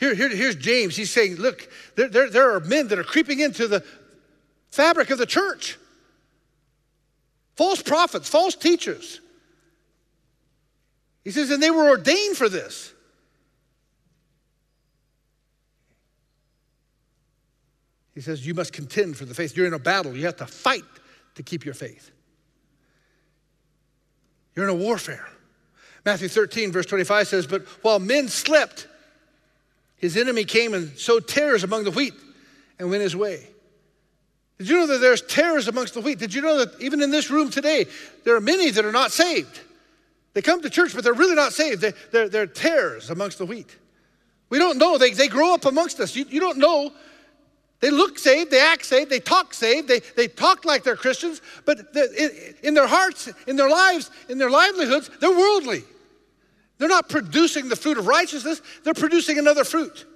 [0.00, 0.96] Here, here, here's James.
[0.96, 3.84] He's saying, Look, there, there, there are men that are creeping into the
[4.70, 5.78] fabric of the church
[7.56, 9.20] false prophets, false teachers.
[11.24, 12.92] He says, and they were ordained for this.
[18.14, 19.56] He says, You must contend for the faith.
[19.56, 20.16] You're in a battle.
[20.16, 20.84] You have to fight
[21.34, 22.10] to keep your faith.
[24.54, 25.26] You're in a warfare.
[26.04, 28.86] Matthew 13, verse 25 says, But while men slept,
[29.96, 32.14] his enemy came and sowed tares among the wheat
[32.78, 33.48] and went his way.
[34.58, 36.18] Did you know that there's tares amongst the wheat?
[36.18, 37.86] Did you know that even in this room today,
[38.22, 39.60] there are many that are not saved?
[40.34, 41.80] They come to church, but they're really not saved.
[41.80, 43.76] They, they're, they're tares amongst the wheat.
[44.50, 44.98] We don't know.
[44.98, 46.14] They, they grow up amongst us.
[46.14, 46.92] You, you don't know
[47.84, 51.42] they look saved, they act saved, they talk saved, they, they talk like they're Christians,
[51.66, 52.30] but in,
[52.62, 55.82] in their hearts, in their lives, in their livelihoods, they're worldly.
[56.78, 60.06] They're not producing the fruit of righteousness, they're producing another fruit.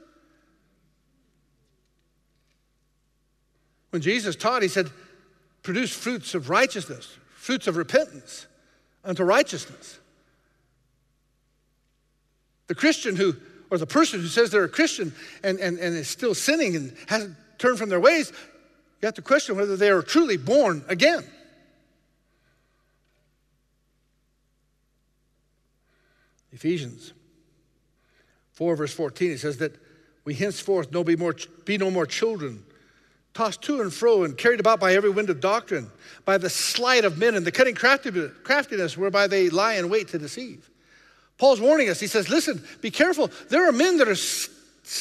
[3.91, 4.91] When Jesus taught, he said,
[5.63, 8.47] produce fruits of righteousness, fruits of repentance
[9.05, 9.99] unto righteousness.
[12.69, 13.35] The Christian who,
[13.71, 16.97] or the person who says they're a Christian and, and, and is still sinning and
[17.07, 18.33] hasn't turned from their ways,
[19.01, 21.25] you have to question whether they are truly born again.
[26.53, 27.13] Ephesians
[28.53, 29.77] 4, verse 14, it says that
[30.25, 32.65] we henceforth no be, more, be no more children,
[33.33, 35.91] tossed to and fro and carried about by every wind of doctrine,
[36.25, 40.19] by the sleight of men and the cunning craftiness whereby they lie in wait to
[40.19, 40.69] deceive.
[41.39, 42.01] Paul's warning us.
[42.01, 43.31] He says, listen, be careful.
[43.49, 44.17] There are men that are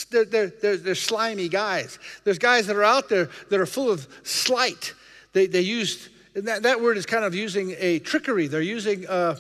[0.10, 1.97] they're, they're, they're, they're, slimy guys.
[2.23, 4.93] There's guys that are out there that are full of sleight.
[5.34, 8.47] They, they used, that, that word is kind of using a trickery.
[8.47, 9.38] They're using, uh,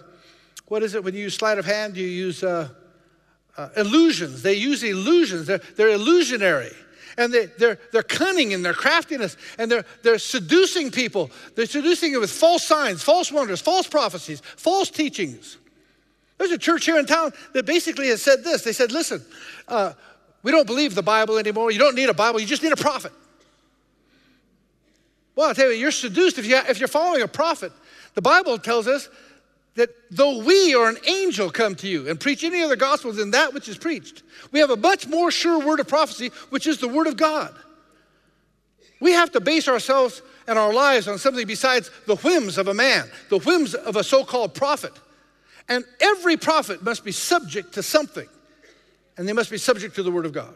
[0.67, 1.97] what is it when you use sleight of hand?
[1.97, 2.69] You use uh,
[3.57, 4.41] uh, illusions.
[4.41, 5.47] They use illusions.
[5.47, 6.71] They're, they're illusionary.
[7.17, 9.35] And they, they're, they're cunning in their craftiness.
[9.57, 11.29] And they're, they're seducing people.
[11.55, 15.57] They're seducing it with false signs, false wonders, false prophecies, false teachings.
[16.37, 18.63] There's a church here in town that basically has said this.
[18.63, 19.23] They said, listen,
[19.67, 19.93] uh,
[20.43, 21.71] we don't believe the Bible anymore.
[21.71, 23.11] You don't need a Bible, you just need a prophet.
[25.35, 27.71] Well, I'll tell you, you're seduced if, you, if you're following a prophet.
[28.15, 29.09] The Bible tells us
[29.75, 33.31] that though we or an angel come to you and preach any other gospel than
[33.31, 36.79] that which is preached, we have a much more sure word of prophecy, which is
[36.79, 37.53] the word of God.
[38.99, 42.73] We have to base ourselves and our lives on something besides the whims of a
[42.73, 44.93] man, the whims of a so called prophet.
[45.69, 48.27] And every prophet must be subject to something,
[49.17, 50.55] and they must be subject to the word of God.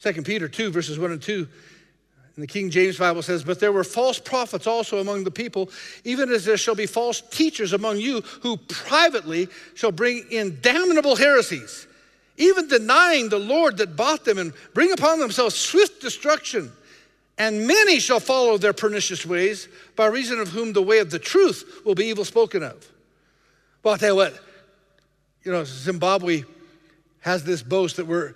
[0.00, 1.48] 2 Peter 2, verses 1 and 2
[2.38, 5.70] in the King James Bible says, But there were false prophets also among the people,
[6.04, 11.16] even as there shall be false teachers among you who privately shall bring in damnable
[11.16, 11.88] heresies,
[12.36, 16.70] even denying the Lord that bought them and bring upon themselves swift destruction.
[17.38, 21.20] And many shall follow their pernicious ways, by reason of whom the way of the
[21.20, 22.84] truth will be evil spoken of.
[23.82, 24.38] Well, I'll tell you what,
[25.44, 26.42] you know, Zimbabwe
[27.20, 28.34] has this boast that we're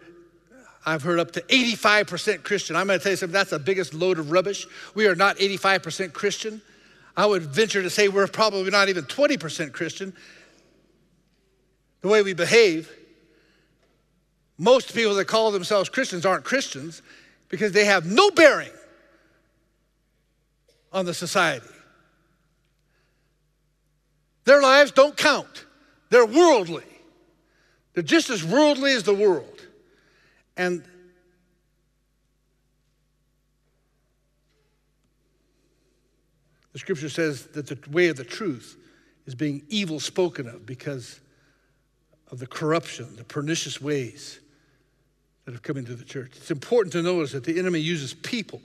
[0.85, 2.75] I've heard up to 85% Christian.
[2.75, 4.67] I'm going to tell you something, that's the biggest load of rubbish.
[4.97, 6.61] We are not 85% Christian.
[7.17, 10.13] I would venture to say we're probably not even 20% Christian.
[12.01, 12.91] The way we behave,
[14.59, 17.01] most people that call themselves Christians aren't Christians
[17.49, 18.73] because they have no bearing
[20.93, 21.67] on the society.
[24.45, 25.67] Their lives don't count,
[26.11, 26.85] they're worldly.
[27.95, 29.67] They're just as worldly as the world.
[30.57, 30.83] And
[36.73, 38.79] the scripture says that the way of the truth
[39.27, 41.21] is being evil spoken of because
[42.31, 44.41] of the corruption, the pernicious ways
[45.45, 46.33] that have come into the church.
[46.37, 48.63] It's important to notice that the enemy uses people.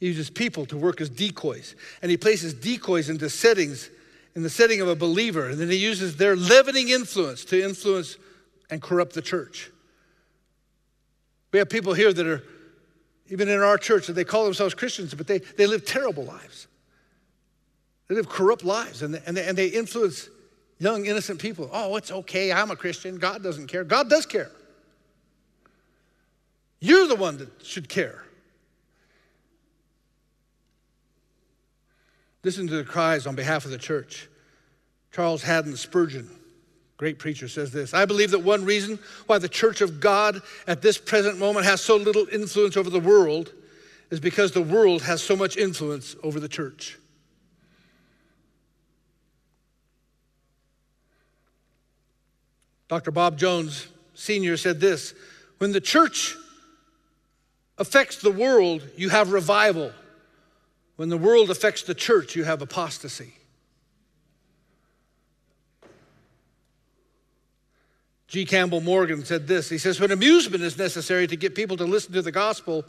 [0.00, 3.90] He uses people to work as decoys, and he places decoys into settings
[4.34, 8.16] in the setting of a believer, and then he uses their leavening influence to influence
[8.70, 9.70] and corrupt the church.
[11.52, 12.42] We have people here that are,
[13.28, 16.68] even in our church, that they call themselves Christians, but they, they live terrible lives.
[18.08, 20.28] They live corrupt lives and and, they, and they influence
[20.78, 21.68] young, innocent people.
[21.72, 22.52] Oh, it's okay.
[22.52, 23.18] I'm a Christian.
[23.18, 23.84] God doesn't care.
[23.84, 24.50] God does care.
[26.80, 28.24] You're the one that should care.
[32.42, 34.28] Listen to the cries on behalf of the church.
[35.12, 36.28] Charles Haddon Spurgeon
[37.00, 40.82] great preacher, says this I believe that one reason why the church of God at
[40.82, 43.54] this present moment has so little influence over the world
[44.10, 46.98] is because the world has so much influence over the church.
[52.88, 53.10] Dr.
[53.10, 54.58] Bob Jones Sr.
[54.58, 55.14] said this
[55.56, 56.36] When the church
[57.78, 59.90] affects the world, you have revival.
[61.00, 63.32] When the world affects the church, you have apostasy.
[68.28, 68.44] G.
[68.44, 72.12] Campbell Morgan said this He says, When amusement is necessary to get people to listen
[72.12, 72.84] to the gospel,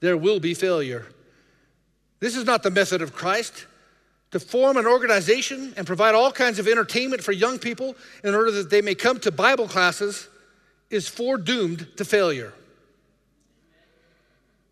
[0.00, 1.08] there will be failure.
[2.18, 3.66] This is not the method of Christ.
[4.30, 7.94] To form an organization and provide all kinds of entertainment for young people
[8.24, 10.30] in order that they may come to Bible classes
[10.88, 12.54] is foredoomed to failure.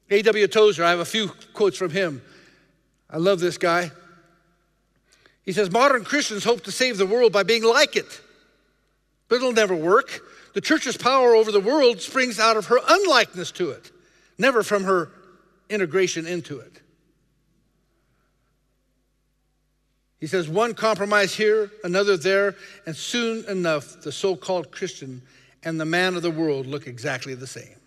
[0.08, 0.46] A.W.
[0.46, 2.22] Tozer, I have a few quotes from him.
[3.10, 3.90] I love this guy.
[5.44, 8.20] He says, Modern Christians hope to save the world by being like it
[9.28, 10.20] but it'll never work.
[10.54, 13.92] The church's power over the world springs out of her unlikeness to it,
[14.38, 15.10] never from her
[15.68, 16.80] integration into it.
[20.18, 22.56] He says, one compromise here, another there,
[22.86, 25.22] and soon enough, the so called Christian
[25.62, 27.77] and the man of the world look exactly the same.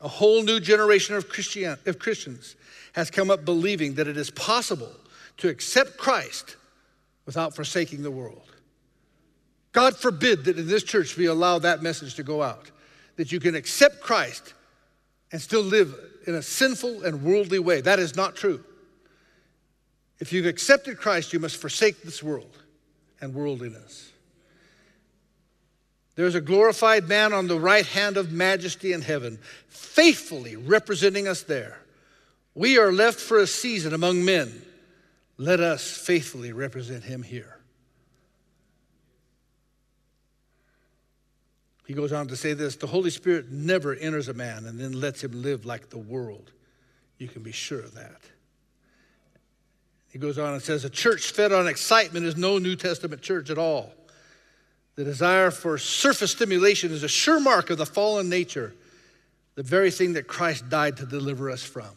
[0.00, 2.56] A whole new generation of, Christian, of Christians
[2.94, 4.92] has come up believing that it is possible
[5.38, 6.56] to accept Christ
[7.26, 8.50] without forsaking the world.
[9.72, 12.70] God forbid that in this church we allow that message to go out,
[13.16, 14.54] that you can accept Christ
[15.32, 15.94] and still live
[16.26, 17.80] in a sinful and worldly way.
[17.80, 18.64] That is not true.
[20.18, 22.58] If you've accepted Christ, you must forsake this world
[23.20, 24.10] and worldliness.
[26.16, 29.38] There's a glorified man on the right hand of majesty in heaven,
[29.68, 31.80] faithfully representing us there.
[32.54, 34.62] We are left for a season among men.
[35.38, 37.56] Let us faithfully represent him here.
[41.86, 44.92] He goes on to say this the Holy Spirit never enters a man and then
[44.92, 46.52] lets him live like the world.
[47.18, 48.20] You can be sure of that.
[50.10, 53.50] He goes on and says, A church fed on excitement is no New Testament church
[53.50, 53.92] at all.
[54.96, 58.74] The desire for surface stimulation is a sure mark of the fallen nature,
[59.54, 61.90] the very thing that Christ died to deliver us from.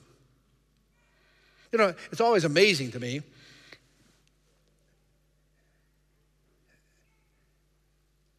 [1.71, 3.21] You know, it's always amazing to me.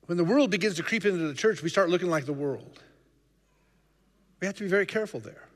[0.07, 2.81] When the world begins to creep into the church, we start looking like the world.
[4.41, 5.49] We have to be very careful there.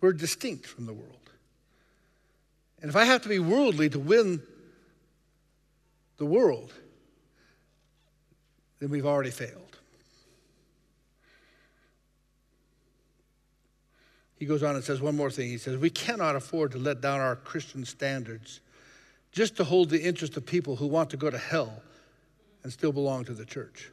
[0.00, 1.30] We're distinct from the world.
[2.80, 4.42] And if I have to be worldly to win
[6.20, 6.74] the world,
[8.78, 9.78] then we've already failed.
[14.36, 15.48] He goes on and says one more thing.
[15.48, 18.60] He says, We cannot afford to let down our Christian standards
[19.32, 21.82] just to hold the interest of people who want to go to hell
[22.64, 23.90] and still belong to the church.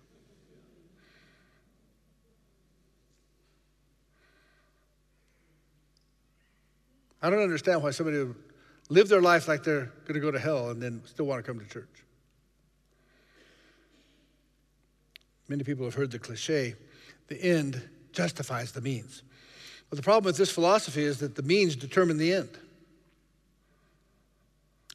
[7.22, 8.36] I don't understand why somebody would
[8.90, 11.50] live their life like they're going to go to hell and then still want to
[11.50, 12.04] come to church.
[15.48, 16.76] Many people have heard the cliche
[17.28, 17.82] the end
[18.12, 19.22] justifies the means.
[19.90, 22.50] But the problem with this philosophy is that the means determine the end.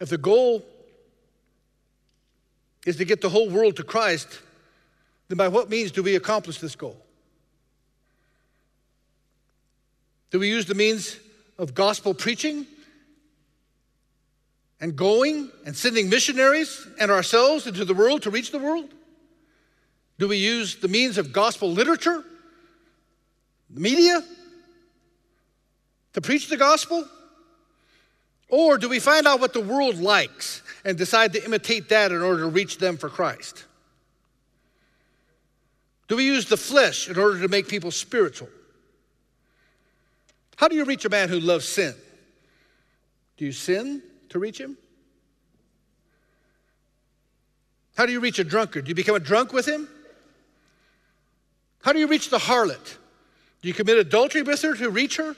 [0.00, 0.64] If the goal
[2.84, 4.40] is to get the whole world to Christ,
[5.28, 6.96] then by what means do we accomplish this goal?
[10.30, 11.18] Do we use the means
[11.58, 12.66] of gospel preaching
[14.80, 18.88] and going and sending missionaries and ourselves into the world to reach the world?
[20.22, 22.22] Do we use the means of gospel literature,
[23.68, 24.22] media,
[26.12, 27.04] to preach the gospel?
[28.48, 32.22] Or do we find out what the world likes and decide to imitate that in
[32.22, 33.64] order to reach them for Christ?
[36.06, 38.48] Do we use the flesh in order to make people spiritual?
[40.54, 41.96] How do you reach a man who loves sin?
[43.38, 44.78] Do you sin to reach him?
[47.96, 48.84] How do you reach a drunkard?
[48.84, 49.88] Do you become a drunk with him?
[51.82, 52.96] How do you reach the harlot?
[53.60, 55.36] Do you commit adultery with her to reach her?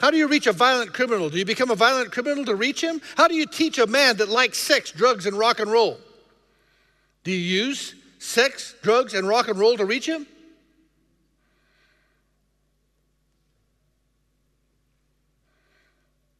[0.00, 1.30] How do you reach a violent criminal?
[1.30, 3.00] Do you become a violent criminal to reach him?
[3.16, 5.98] How do you teach a man that likes sex, drugs, and rock and roll?
[7.22, 10.26] Do you use sex, drugs, and rock and roll to reach him?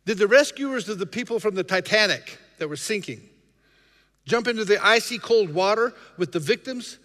[0.07, 3.21] Did the rescuers of the people from the Titanic that were sinking
[4.25, 6.99] jump into the icy cold water with the victims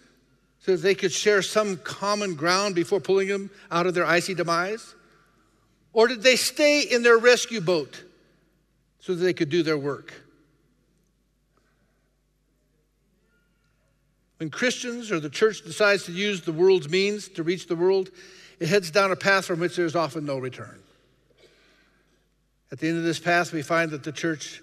[0.60, 4.34] so that they could share some common ground before pulling them out of their icy
[4.34, 4.94] demise?
[5.92, 8.04] Or did they stay in their rescue boat
[9.00, 10.12] so that they could do their work?
[14.38, 18.10] When Christians or the church decides to use the world's means to reach the world,
[18.60, 20.78] it heads down a path from which there's often no return.
[22.70, 24.62] At the end of this path, we find that the church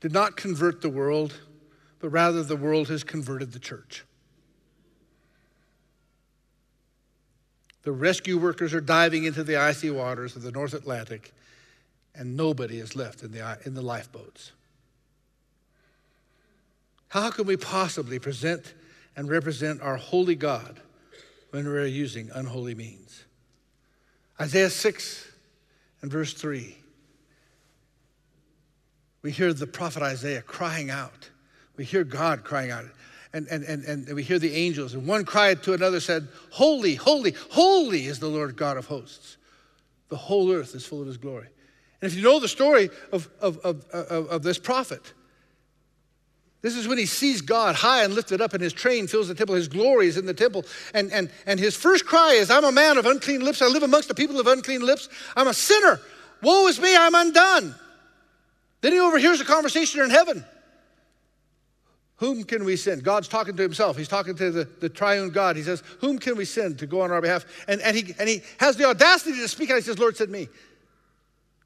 [0.00, 1.34] did not convert the world,
[2.04, 4.04] but rather the world has converted the church.
[7.82, 11.32] The rescue workers are diving into the icy waters of the North Atlantic,
[12.14, 14.52] and nobody is left in the, in the lifeboats.
[17.08, 18.74] How can we possibly present
[19.16, 20.80] and represent our holy God
[21.52, 23.24] when we're using unholy means?
[24.38, 25.32] Isaiah 6
[26.02, 26.76] and verse 3
[29.22, 31.30] we hear the prophet Isaiah crying out.
[31.76, 32.84] We hear God crying out.
[33.32, 34.94] And, and, and, and we hear the angels.
[34.94, 39.36] And one cried to another, said, Holy, holy, holy is the Lord God of hosts.
[40.08, 41.48] The whole earth is full of his glory.
[42.00, 45.12] And if you know the story of, of, of, of, of this prophet,
[46.64, 49.34] this is when he sees God high and lifted up, and his train fills the
[49.34, 49.54] temple.
[49.54, 50.64] His glory is in the temple.
[50.94, 53.60] And, and, and his first cry is, I'm a man of unclean lips.
[53.60, 55.08] I live amongst the people of unclean lips.
[55.36, 56.00] I'm a sinner.
[56.40, 57.74] Woe is me, I'm undone.
[58.80, 60.44] Then he overhears a conversation in heaven.
[62.24, 63.04] Whom can we send?
[63.04, 63.98] God's talking to himself.
[63.98, 65.56] He's talking to the, the triune God.
[65.56, 67.44] He says, Whom can we send to go on our behalf?
[67.68, 70.30] And, and, he, and he has the audacity to speak and he says, Lord, send
[70.30, 70.48] me.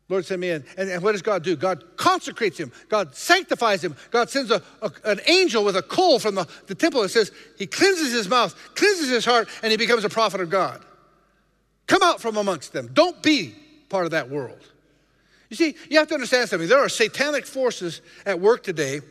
[0.09, 0.65] Lord, send me in.
[0.77, 1.55] And, and what does God do?
[1.55, 2.73] God consecrates him.
[2.89, 3.95] God sanctifies him.
[4.11, 7.05] God sends a, a, an angel with a coal from the, the temple.
[7.05, 10.51] It says he cleanses his mouth, cleanses his heart, and he becomes a prophet of
[10.51, 10.85] God.
[11.87, 12.91] Come out from amongst them.
[12.93, 13.55] Don't be
[13.91, 14.59] part of that world.
[15.51, 16.69] You see, you have to understand something.
[16.69, 19.03] There are satanic forces at work today,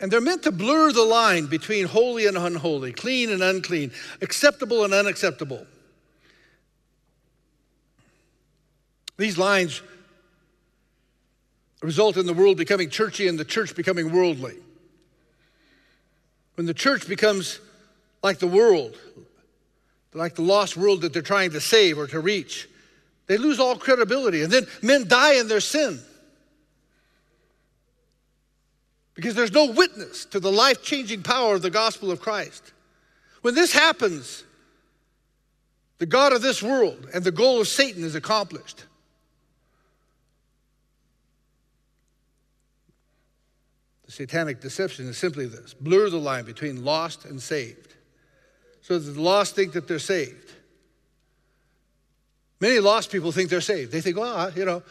[0.00, 3.90] and they're meant to blur the line between holy and unholy, clean and unclean,
[4.20, 5.66] acceptable and unacceptable.
[9.16, 9.80] These lines
[11.80, 14.54] result in the world becoming churchy and the church becoming worldly.
[16.56, 17.60] When the church becomes
[18.22, 18.98] like the world,
[20.12, 22.68] like the lost world that they're trying to save or to reach,
[23.26, 24.42] they lose all credibility.
[24.42, 26.00] And then men die in their sin
[29.16, 32.72] because there's no witness to the life changing power of the gospel of Christ.
[33.40, 34.44] When this happens,
[35.98, 38.84] the God of this world and the goal of Satan is accomplished.
[44.04, 47.94] The satanic deception is simply this blur the line between lost and saved.
[48.82, 50.52] So that the lost think that they're saved.
[52.60, 53.92] Many lost people think they're saved.
[53.92, 54.82] They think, well, you know,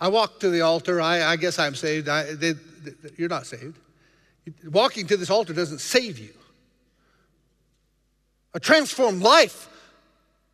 [0.00, 2.08] I walk to the altar, I, I guess I'm saved.
[2.08, 2.54] I, they,
[3.16, 3.78] you're not saved.
[4.64, 6.32] Walking to this altar doesn't save you.
[8.54, 9.68] A transformed life,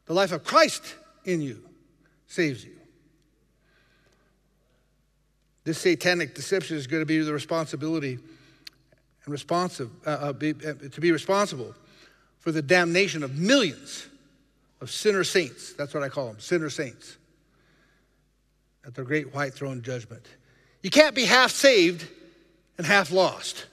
[0.06, 0.82] the life of Christ
[1.24, 1.62] in you,
[2.26, 2.76] saves you.
[5.64, 8.18] This satanic deception is going to be the responsibility
[9.24, 11.74] and responsive uh, uh, be, uh, to be responsible
[12.38, 14.06] for the damnation of millions
[14.80, 15.74] of sinner saints.
[15.74, 17.16] That's what I call them, sinner saints,
[18.86, 20.24] at the great white throne judgment.
[20.82, 22.08] You can't be half saved
[22.78, 23.66] and half lost.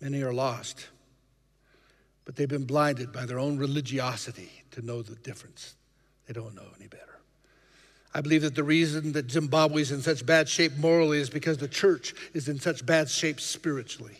[0.00, 0.88] Many are lost,
[2.24, 5.74] but they've been blinded by their own religiosity to know the difference.
[6.26, 7.02] They don't know any better.
[8.12, 11.58] I believe that the reason that Zimbabwe is in such bad shape morally is because
[11.58, 14.18] the church is in such bad shape spiritually.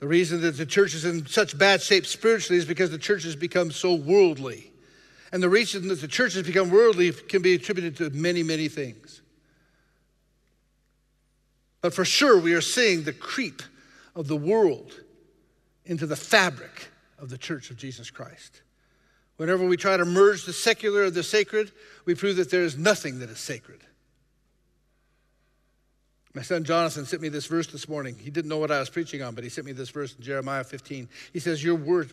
[0.00, 3.24] The reason that the church is in such bad shape spiritually is because the church
[3.24, 4.70] has become so worldly.
[5.36, 8.68] And the reason that the church has become worldly can be attributed to many, many
[8.68, 9.20] things.
[11.82, 13.60] But for sure, we are seeing the creep
[14.14, 14.98] of the world
[15.84, 18.62] into the fabric of the church of Jesus Christ.
[19.36, 21.70] Whenever we try to merge the secular and the sacred,
[22.06, 23.82] we prove that there is nothing that is sacred.
[26.36, 28.14] My son Jonathan sent me this verse this morning.
[28.18, 30.22] He didn't know what I was preaching on, but he sent me this verse in
[30.22, 31.08] Jeremiah 15.
[31.32, 32.12] He says, Your words,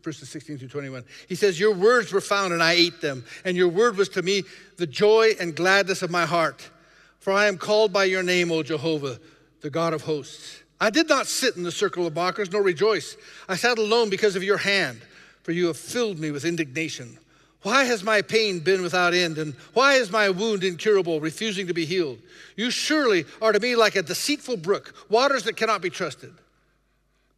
[0.00, 1.02] verses 16 through 21.
[1.28, 4.22] He says, Your words were found and I ate them, and your word was to
[4.22, 4.44] me
[4.76, 6.70] the joy and gladness of my heart.
[7.18, 9.18] For I am called by your name, O Jehovah,
[9.60, 10.62] the God of hosts.
[10.80, 13.16] I did not sit in the circle of mockers, nor rejoice.
[13.48, 15.00] I sat alone because of your hand,
[15.42, 17.18] for you have filled me with indignation.
[17.64, 19.38] Why has my pain been without end?
[19.38, 22.18] And why is my wound incurable, refusing to be healed?
[22.56, 26.34] You surely are to me like a deceitful brook, waters that cannot be trusted.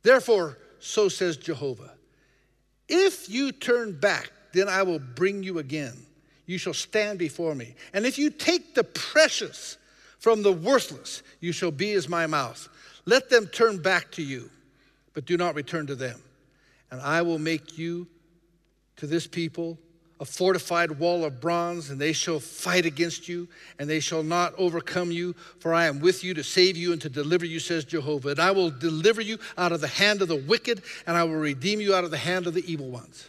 [0.03, 1.93] Therefore, so says Jehovah
[2.89, 5.95] If you turn back, then I will bring you again.
[6.45, 7.77] You shall stand before me.
[7.93, 9.77] And if you take the precious
[10.19, 12.69] from the worthless, you shall be as my mouth.
[13.05, 14.51] Let them turn back to you,
[15.15, 16.21] but do not return to them.
[16.91, 18.09] And I will make you
[18.97, 19.79] to this people
[20.19, 23.47] a fortified wall of bronze, and they shall fight against you,
[23.79, 27.03] and they shall not overcome you, for I am with you to save you and
[27.03, 28.31] to deliver you, says Jehovah.
[28.31, 31.35] And I will deliver you out of the hand of the wicked, and I will
[31.35, 33.29] redeem you out of the hand of the evil ones.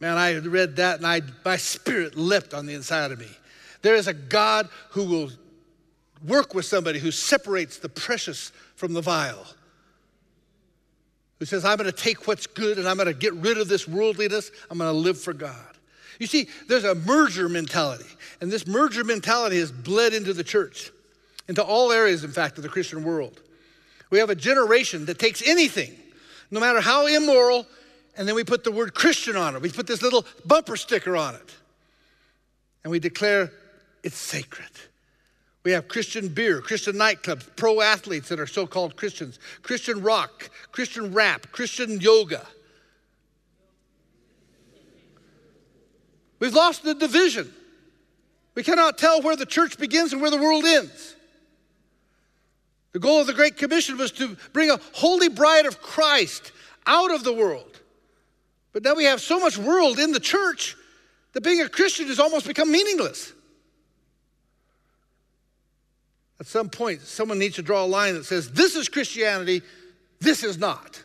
[0.00, 3.28] Man, I read that, and I, my spirit leapt on the inside of me.
[3.82, 5.30] There is a God who will
[6.26, 9.46] work with somebody who separates the precious from the vile
[11.40, 13.66] who says, I'm going to take what's good and I'm going to get rid of
[13.66, 14.52] this worldliness.
[14.70, 15.56] I'm going to live for God.
[16.20, 18.04] You see, there's a merger mentality,
[18.42, 20.92] and this merger mentality has bled into the church,
[21.48, 23.40] into all areas, in fact, of the Christian world.
[24.10, 25.96] We have a generation that takes anything,
[26.50, 27.66] no matter how immoral,
[28.18, 29.62] and then we put the word Christian on it.
[29.62, 31.56] We put this little bumper sticker on it,
[32.84, 33.50] and we declare
[34.02, 34.68] it's sacred.
[35.62, 40.50] We have Christian beer, Christian nightclubs, pro athletes that are so called Christians, Christian rock,
[40.72, 42.46] Christian rap, Christian yoga.
[46.38, 47.52] We've lost the division.
[48.54, 51.14] We cannot tell where the church begins and where the world ends.
[52.92, 56.52] The goal of the Great Commission was to bring a holy bride of Christ
[56.86, 57.80] out of the world.
[58.72, 60.76] But now we have so much world in the church
[61.32, 63.32] that being a Christian has almost become meaningless.
[66.40, 69.60] At some point, someone needs to draw a line that says, this is Christianity,
[70.20, 71.02] this is not.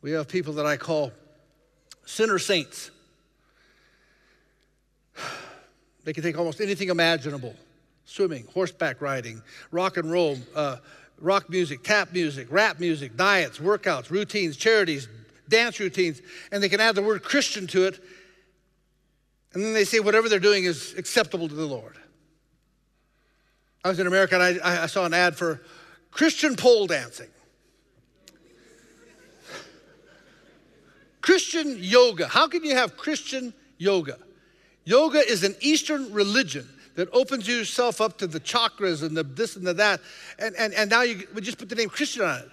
[0.00, 1.12] We have people that I call
[2.04, 2.90] sinner saints.
[6.04, 7.56] They can take almost anything imaginable
[8.04, 9.42] swimming, horseback riding,
[9.72, 10.76] rock and roll, uh,
[11.20, 15.08] rock music, tap music, rap music, diets, workouts, routines, charities,
[15.48, 18.00] dance routines, and they can add the word Christian to it.
[19.56, 21.96] And then they say whatever they're doing is acceptable to the Lord.
[23.82, 25.62] I was in America and I, I saw an ad for
[26.10, 27.30] Christian pole dancing.
[31.22, 32.28] Christian yoga.
[32.28, 34.18] How can you have Christian yoga?
[34.84, 39.56] Yoga is an Eastern religion that opens yourself up to the chakras and the this
[39.56, 40.02] and the that.
[40.38, 42.50] And, and, and now you we just put the name Christian on it.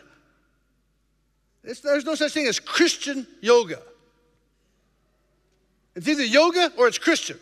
[1.66, 3.82] It's, there's no such thing as Christian yoga.
[5.96, 7.40] It's either yoga or it's Christian.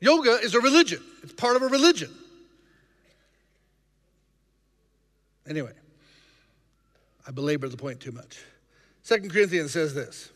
[0.00, 2.10] Yoga is a religion, it's part of a religion.
[5.48, 5.72] Anyway.
[7.26, 8.40] I belabor the point too much.
[9.02, 10.30] Second Corinthians says this.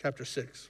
[0.00, 0.68] Chapter 6.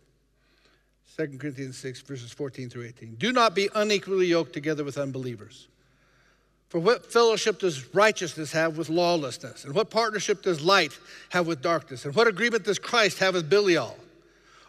[1.17, 3.17] 2 Corinthians 6, verses 14 through 18.
[3.17, 5.69] Do not be unequally yoked together with unbelievers.
[6.73, 9.67] For what fellowship does righteousness have with lawlessness?
[9.67, 10.99] And what partnership does light
[11.29, 12.07] have with darkness?
[12.07, 13.95] And what agreement does Christ have with Belial?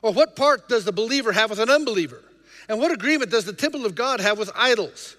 [0.02, 2.22] Or what part does the believer have with an unbeliever?
[2.68, 5.16] And what agreement does the temple of God have with idols?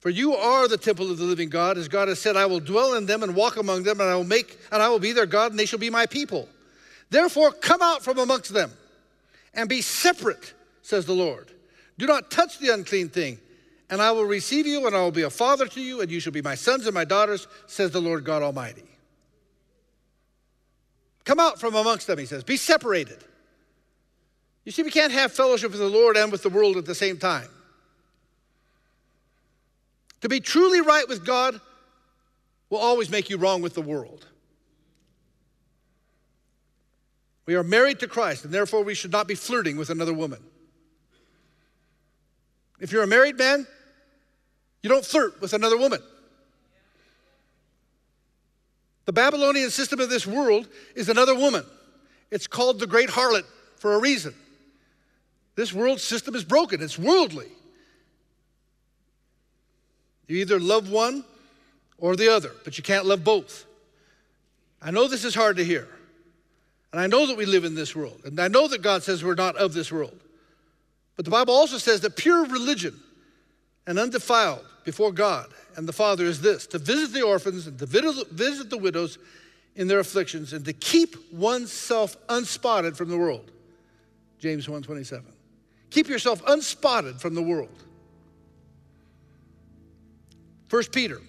[0.00, 2.60] For you are the temple of the living God, as God has said, I will
[2.60, 5.12] dwell in them and walk among them, and I will make and I will be
[5.12, 6.48] their God, and they shall be my people.
[7.10, 8.70] Therefore, come out from amongst them
[9.52, 11.50] and be separate, says the Lord.
[11.98, 13.38] Do not touch the unclean thing,
[13.92, 16.18] and I will receive you, and I will be a father to you, and you
[16.18, 18.86] shall be my sons and my daughters, says the Lord God Almighty.
[21.26, 22.42] Come out from amongst them, he says.
[22.42, 23.22] Be separated.
[24.64, 26.94] You see, we can't have fellowship with the Lord and with the world at the
[26.94, 27.50] same time.
[30.22, 31.60] To be truly right with God
[32.70, 34.24] will always make you wrong with the world.
[37.44, 40.42] We are married to Christ, and therefore we should not be flirting with another woman.
[42.80, 43.66] If you're a married man,
[44.82, 46.02] you don't flirt with another woman.
[49.04, 51.64] The Babylonian system of this world is another woman.
[52.30, 53.44] It's called the great harlot
[53.76, 54.34] for a reason.
[55.54, 57.48] This world system is broken, it's worldly.
[60.28, 61.24] You either love one
[61.98, 63.66] or the other, but you can't love both.
[64.80, 65.88] I know this is hard to hear.
[66.92, 68.20] And I know that we live in this world.
[68.24, 70.18] And I know that God says we're not of this world.
[71.16, 72.98] But the Bible also says that pure religion
[73.86, 77.86] and undefiled before God and the Father is this to visit the orphans and to
[77.86, 79.18] visit the widows
[79.74, 83.50] in their afflictions and to keep oneself unspotted from the world.
[84.38, 85.24] James 1:27.
[85.90, 87.84] Keep yourself unspotted from the world.
[90.68, 91.20] 1 Peter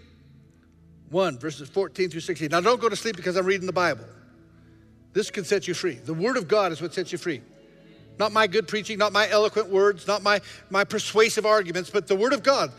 [1.09, 2.49] 1, verses 14 through 16.
[2.49, 4.05] Now, don't go to sleep because I'm reading the Bible.
[5.11, 5.95] This can set you free.
[5.95, 7.41] The Word of God is what sets you free.
[8.19, 12.15] Not my good preaching, not my eloquent words, not my, my persuasive arguments, but the
[12.15, 12.71] Word of God.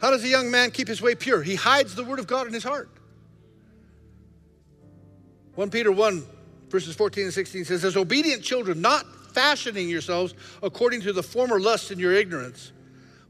[0.00, 1.42] How does a young man keep his way pure?
[1.42, 2.88] He hides the Word of God in his heart.
[5.54, 6.26] 1 Peter 1,
[6.68, 9.04] verses 14 and 16 says, As obedient children, not
[9.34, 12.72] fashioning yourselves according to the former lusts in your ignorance,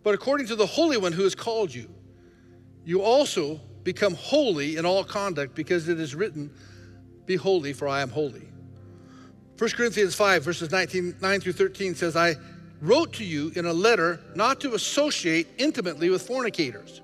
[0.03, 1.89] but according to the Holy One who has called you
[2.87, 6.51] you also become holy in all conduct because it is written,
[7.27, 8.49] Be holy, for I am holy.
[9.59, 12.35] 1 Corinthians 5, verses 19, 9 through 13 says, I
[12.83, 17.01] wrote to you in a letter not to associate intimately with fornicators,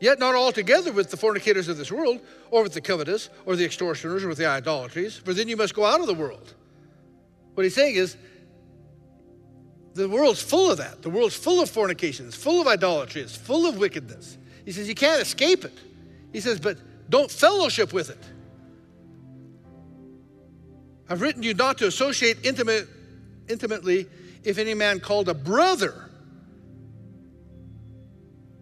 [0.00, 2.20] yet not altogether with the fornicators of this world,
[2.52, 5.74] or with the covetous, or the extortioners, or with the idolatries, for then you must
[5.74, 6.54] go out of the world.
[7.54, 8.16] What he's saying is,
[9.94, 11.02] the world's full of that.
[11.02, 14.38] The world's full of fornication, it's full of idolatry, it's full of wickedness.
[14.64, 15.78] He says, You can't escape it.
[16.32, 18.18] He says, But don't fellowship with it.
[21.08, 22.88] I've written you not to associate intimate,
[23.48, 24.06] intimately
[24.42, 26.10] if any man called a brother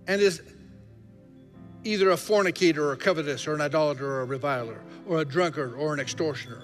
[0.07, 0.43] and is
[1.85, 5.75] either a fornicator or a covetous or an idolater or a reviler or a drunkard
[5.75, 6.63] or an extortioner.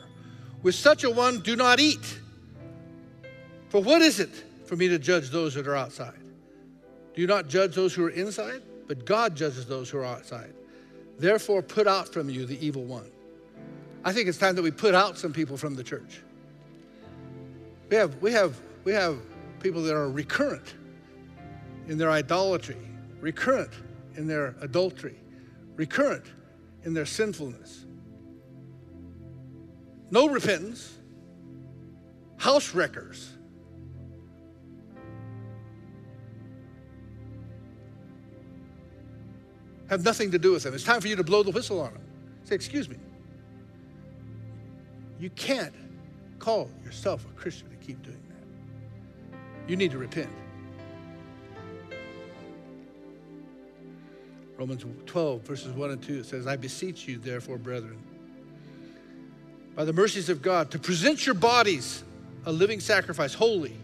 [0.62, 2.20] With such a one, do not eat.
[3.68, 4.30] For what is it
[4.66, 6.20] for me to judge those that are outside?
[7.14, 8.62] Do you not judge those who are inside?
[8.88, 10.52] but God judges those who are outside.
[11.18, 13.08] Therefore, put out from you the evil one.
[14.08, 16.22] I think it's time that we put out some people from the church.
[17.90, 19.18] We have, we have, we have
[19.60, 20.76] people that are recurrent
[21.88, 22.78] in their idolatry,
[23.20, 23.68] recurrent
[24.16, 25.18] in their adultery,
[25.76, 26.24] recurrent
[26.84, 27.84] in their sinfulness.
[30.10, 30.96] No repentance,
[32.38, 33.28] house wreckers
[39.90, 40.72] have nothing to do with them.
[40.72, 42.02] It's time for you to blow the whistle on them.
[42.44, 42.96] Say, excuse me.
[45.18, 45.74] You can't
[46.38, 49.70] call yourself a Christian and keep doing that.
[49.70, 50.30] You need to repent.
[54.56, 57.98] Romans 12, verses 1 and 2, it says, I beseech you, therefore, brethren,
[59.76, 62.02] by the mercies of God, to present your bodies
[62.44, 63.76] a living sacrifice, holy,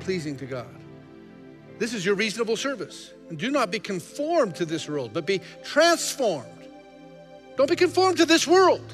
[0.00, 0.66] pleasing to God.
[1.78, 3.12] This is your reasonable service.
[3.28, 6.48] And do not be conformed to this world, but be transformed.
[7.56, 8.92] Don't be conformed to this world.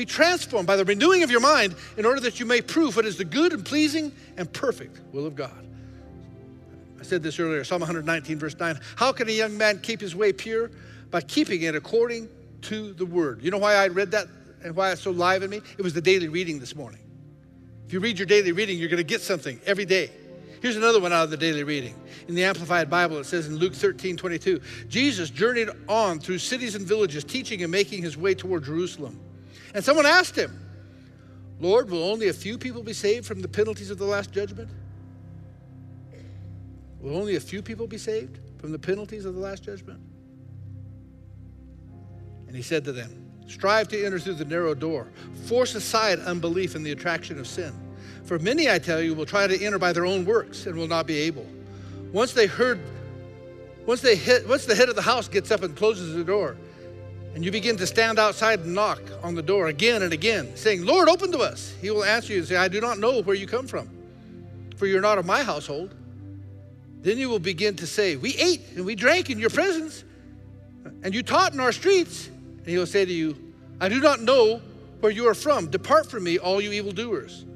[0.00, 3.04] Be transformed by the renewing of your mind in order that you may prove what
[3.04, 5.68] is the good and pleasing and perfect will of God.
[6.98, 8.80] I said this earlier, Psalm 119, verse 9.
[8.96, 10.70] How can a young man keep his way pure?
[11.10, 12.30] By keeping it according
[12.62, 13.42] to the word.
[13.42, 14.26] You know why I read that
[14.64, 15.60] and why it's so live in me?
[15.76, 17.02] It was the daily reading this morning.
[17.86, 20.10] If you read your daily reading, you're going to get something every day.
[20.62, 21.94] Here's another one out of the daily reading.
[22.26, 26.74] In the Amplified Bible, it says in Luke 13, 22, Jesus journeyed on through cities
[26.74, 29.20] and villages, teaching and making his way toward Jerusalem.
[29.74, 30.58] And someone asked him,
[31.60, 34.70] Lord, will only a few people be saved from the penalties of the last judgment?
[37.00, 40.00] Will only a few people be saved from the penalties of the last judgment?
[42.46, 45.10] And he said to them, Strive to enter through the narrow door,
[45.46, 47.72] force aside unbelief and the attraction of sin.
[48.24, 50.86] For many, I tell you, will try to enter by their own works and will
[50.86, 51.46] not be able.
[52.12, 52.80] Once they heard,
[53.86, 56.56] once they hit, once the head of the house gets up and closes the door,
[57.34, 60.84] and you begin to stand outside and knock on the door again and again, saying,
[60.84, 61.74] Lord, open to us.
[61.80, 63.88] He will answer you and say, I do not know where you come from,
[64.76, 65.94] for you're not of my household.
[67.02, 70.04] Then you will begin to say, We ate and we drank in your presence,
[71.02, 72.28] and you taught in our streets.
[72.28, 73.36] And he will say to you,
[73.80, 74.60] I do not know
[75.00, 75.70] where you are from.
[75.70, 77.46] Depart from me, all you evildoers.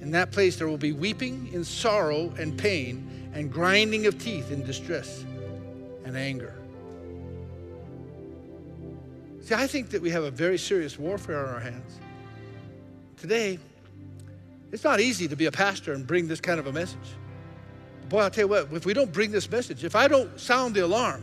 [0.00, 4.50] In that place there will be weeping in sorrow and pain, and grinding of teeth
[4.50, 5.24] in distress
[6.04, 6.55] and anger.
[9.46, 12.00] See, I think that we have a very serious warfare on our hands.
[13.16, 13.60] Today,
[14.72, 16.98] it's not easy to be a pastor and bring this kind of a message.
[18.08, 20.74] Boy, I'll tell you what, if we don't bring this message, if I don't sound
[20.74, 21.22] the alarm,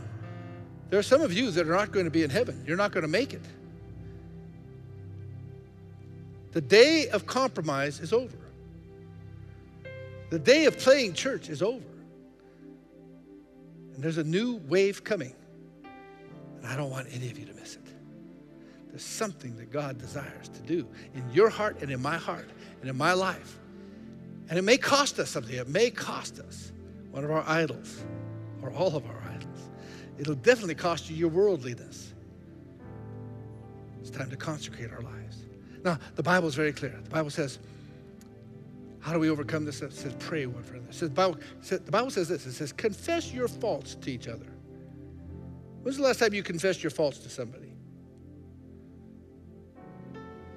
[0.88, 2.64] there are some of you that are not going to be in heaven.
[2.66, 3.44] You're not going to make it.
[6.52, 8.38] The day of compromise is over.
[10.30, 11.84] The day of playing church is over.
[13.94, 15.34] And there's a new wave coming.
[16.62, 17.83] And I don't want any of you to miss it.
[18.94, 20.86] There's something that God desires to do
[21.16, 22.48] in your heart and in my heart
[22.80, 23.58] and in my life.
[24.48, 25.52] And it may cost us something.
[25.52, 26.70] It may cost us
[27.10, 28.04] one of our idols,
[28.62, 29.68] or all of our idols.
[30.16, 32.14] It'll definitely cost you your worldliness.
[34.00, 35.38] It's time to consecrate our lives.
[35.84, 36.96] Now, the Bible is very clear.
[37.02, 37.58] The Bible says,
[39.00, 39.82] how do we overcome this?
[39.82, 40.90] It says, pray one for another.
[40.90, 44.28] It says, the, Bible, the Bible says this it says, confess your faults to each
[44.28, 44.46] other.
[45.82, 47.63] When's the last time you confessed your faults to somebody?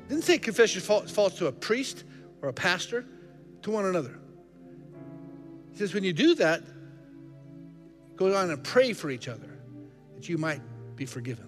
[0.08, 2.04] Didn't say confess your faults to a priest
[2.42, 3.06] or a pastor,
[3.64, 4.20] to one another.
[5.72, 6.62] He says, when you do that,
[8.16, 9.60] go on and pray for each other
[10.16, 10.62] that you might
[10.96, 11.48] be forgiven,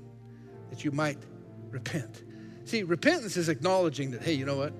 [0.69, 1.17] that you might
[1.69, 2.23] repent.
[2.65, 4.73] See, repentance is acknowledging that, hey, you know what?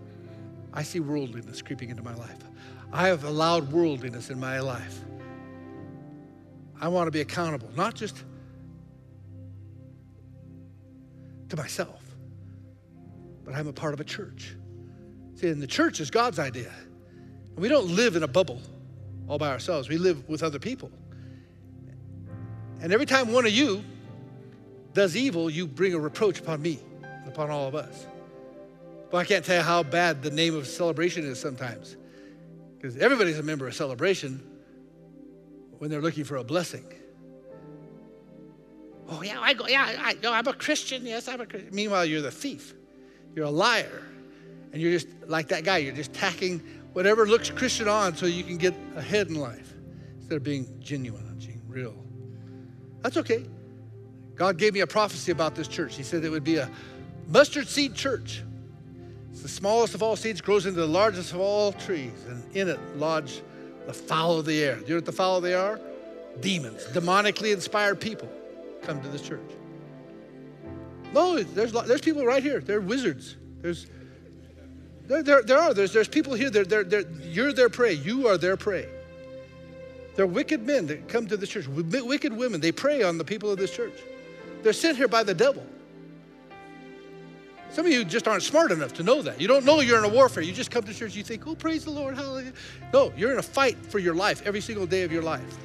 [0.73, 2.37] I see worldliness creeping into my life.
[2.91, 4.99] I have allowed worldliness in my life.
[6.81, 8.23] I want to be accountable, not just
[11.49, 12.01] to myself,
[13.49, 14.55] but I'm a part of a church.
[15.33, 16.71] See, and the church is God's idea.
[17.55, 18.61] And we don't live in a bubble
[19.27, 19.89] all by ourselves.
[19.89, 20.91] We live with other people.
[22.79, 23.83] And every time one of you
[24.93, 28.05] does evil, you bring a reproach upon me and upon all of us.
[29.09, 31.97] But I can't tell you how bad the name of celebration is sometimes.
[32.77, 34.47] Because everybody's a member of celebration
[35.79, 36.85] when they're looking for a blessing.
[39.09, 41.03] Oh, yeah, I go, yeah, I, no, I'm a Christian.
[41.03, 41.73] Yes, I'm a Christian.
[41.73, 42.75] Meanwhile, you're the thief.
[43.35, 44.03] You're a liar.
[44.71, 45.77] And you're just like that guy.
[45.77, 46.61] You're just tacking
[46.93, 49.73] whatever looks Christian on so you can get ahead in life
[50.17, 51.95] instead of being genuine and being real.
[53.01, 53.45] That's okay.
[54.35, 55.95] God gave me a prophecy about this church.
[55.95, 56.69] He said it would be a
[57.27, 58.43] mustard seed church.
[59.31, 62.67] It's the smallest of all seeds, grows into the largest of all trees, and in
[62.69, 63.41] it lodge
[63.85, 64.75] the fowl of the air.
[64.75, 65.79] Do you know what the fowl of the air are?
[66.41, 68.29] Demons, demonically inspired people
[68.81, 69.51] come to this church.
[71.13, 72.59] No, there's, there's people right here.
[72.59, 73.35] They're wizards.
[73.61, 73.87] There's
[75.09, 75.73] there, there, there are.
[75.73, 76.51] There's, there's people here.
[76.51, 77.93] They're, they're, they're, you're their prey.
[77.93, 78.87] You are their prey.
[80.15, 82.61] They're wicked men that come to this church, wicked women.
[82.61, 83.93] They prey on the people of this church.
[84.61, 85.65] They're sent here by the devil.
[87.71, 89.39] Some of you just aren't smart enough to know that.
[89.39, 90.43] You don't know you're in a warfare.
[90.43, 92.53] You just come to church, you think, oh, praise the Lord, hallelujah.
[92.91, 95.57] No, you're in a fight for your life every single day of your life.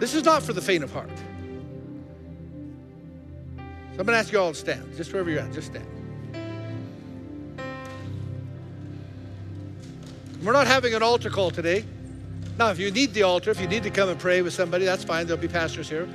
[0.00, 1.10] This is not for the faint of heart.
[3.92, 5.86] So I'm going to ask you all to stand, just wherever you're at, just stand.
[10.42, 11.84] We're not having an altar call today.
[12.58, 14.86] Now, if you need the altar, if you need to come and pray with somebody,
[14.86, 15.26] that's fine.
[15.26, 16.08] There'll be pastors here.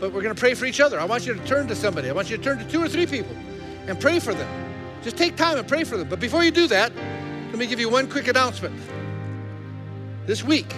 [0.00, 0.98] But we're going to pray for each other.
[0.98, 2.08] I want you to turn to somebody.
[2.08, 3.36] I want you to turn to two or three people
[3.86, 4.48] and pray for them.
[5.04, 6.08] Just take time and pray for them.
[6.08, 6.92] But before you do that,
[7.50, 8.74] let me give you one quick announcement.
[10.26, 10.74] This week,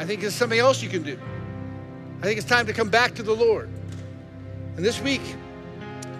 [0.00, 1.16] I think there's something else you can do.
[2.20, 3.70] I think it's time to come back to the Lord.
[4.76, 5.22] And this week,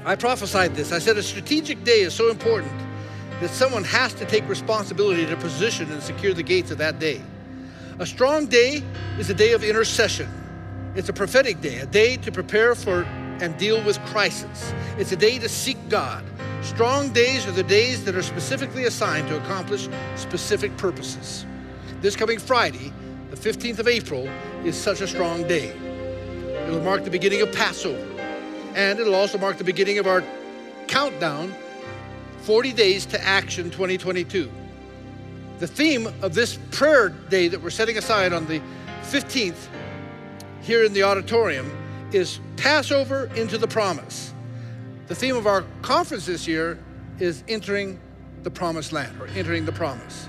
[0.06, 0.92] I prophesied this.
[0.92, 2.72] I said a strategic day is so important
[3.42, 7.20] that someone has to take responsibility to position and secure the gates of that day.
[7.98, 8.82] A strong day
[9.18, 10.26] is a day of intercession.
[10.94, 13.02] It's a prophetic day, a day to prepare for
[13.42, 14.72] and deal with crisis.
[14.96, 16.24] It's a day to seek God.
[16.62, 19.86] Strong days are the days that are specifically assigned to accomplish
[20.16, 21.44] specific purposes.
[22.00, 22.90] This coming Friday,
[23.30, 24.30] the 15th of April,
[24.64, 25.89] is such a strong day.
[26.66, 28.04] It'll mark the beginning of Passover,
[28.74, 30.22] and it'll also mark the beginning of our
[30.86, 31.54] countdown
[32.42, 34.50] 40 Days to Action 2022.
[35.58, 38.60] The theme of this prayer day that we're setting aside on the
[39.02, 39.68] 15th
[40.62, 41.70] here in the auditorium
[42.12, 44.32] is Passover into the Promise.
[45.08, 46.78] The theme of our conference this year
[47.18, 48.00] is entering
[48.42, 50.28] the promised land or entering the promise.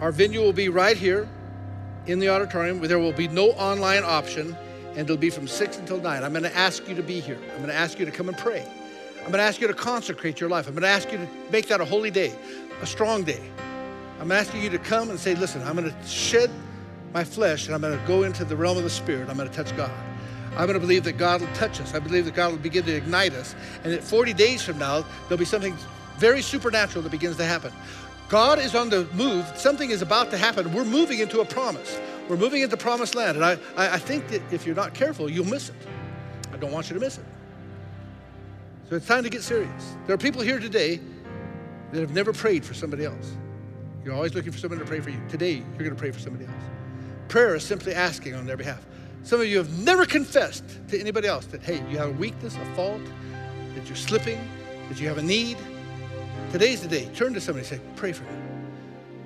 [0.00, 1.28] Our venue will be right here
[2.06, 4.56] in the auditorium there will be no online option
[4.92, 6.22] and it'll be from 6 until 9.
[6.22, 7.38] I'm going to ask you to be here.
[7.52, 8.66] I'm going to ask you to come and pray.
[9.18, 10.66] I'm going to ask you to consecrate your life.
[10.66, 12.34] I'm going to ask you to make that a holy day,
[12.80, 13.42] a strong day.
[14.20, 16.50] I'm asking you to come and say, listen, I'm going to shed
[17.12, 19.28] my flesh and I'm going to go into the realm of the Spirit.
[19.28, 19.90] I'm going to touch God.
[20.56, 21.94] I'm going to believe that God will touch us.
[21.94, 23.54] I believe that God will begin to ignite us.
[23.84, 25.76] And that 40 days from now, there'll be something
[26.18, 27.72] very supernatural that begins to happen.
[28.28, 29.46] God is on the move.
[29.56, 30.72] Something is about to happen.
[30.72, 31.98] We're moving into a promise.
[32.28, 33.36] We're moving into promised land.
[33.36, 35.74] And I, I think that if you're not careful, you'll miss it.
[36.52, 37.24] I don't want you to miss it.
[38.88, 39.96] So it's time to get serious.
[40.06, 41.00] There are people here today
[41.92, 43.36] that have never prayed for somebody else.
[44.04, 45.20] You're always looking for someone to pray for you.
[45.28, 46.64] Today, you're going to pray for somebody else.
[47.28, 48.84] Prayer is simply asking on their behalf.
[49.22, 52.56] Some of you have never confessed to anybody else that, hey, you have a weakness,
[52.56, 53.00] a fault,
[53.74, 54.40] that you're slipping,
[54.88, 55.56] that you have a need.
[56.50, 57.08] Today's the day.
[57.14, 58.51] Turn to somebody and say, pray for me.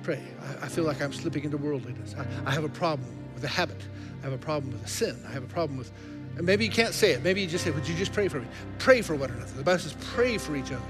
[0.07, 0.23] Pray.
[0.61, 2.15] I, I feel like I'm slipping into worldliness.
[2.17, 3.81] I, I have a problem with a habit.
[4.21, 5.21] I have a problem with a sin.
[5.27, 5.91] I have a problem with,
[6.37, 7.25] and maybe you can't say it.
[7.25, 8.47] Maybe you just say, would you just pray for me?
[8.79, 9.51] Pray for one another.
[9.51, 10.81] The Bible says, pray for each other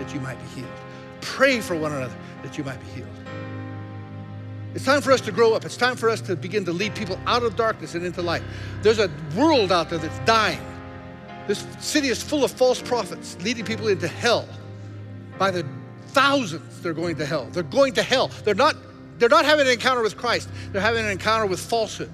[0.00, 0.78] that you might be healed.
[1.20, 3.16] Pray for one another that you might be healed.
[4.74, 5.64] It's time for us to grow up.
[5.64, 8.42] It's time for us to begin to lead people out of darkness and into light.
[8.82, 10.66] There's a world out there that's dying.
[11.46, 14.48] This city is full of false prophets leading people into hell.
[15.38, 15.64] By the
[16.14, 17.46] thousands, they're going to hell.
[17.46, 18.28] They're going to hell.
[18.44, 18.76] They're not,
[19.18, 22.10] they're not having an encounter with Christ, they're having an encounter with falsehood.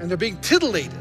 [0.00, 0.98] And they're being titillated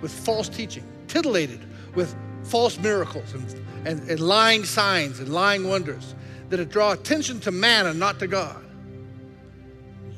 [0.00, 1.60] with false teaching, titillated
[1.94, 2.14] with
[2.44, 6.14] false miracles and, and, and lying signs and lying wonders
[6.48, 8.62] that draw attention to man and not to God.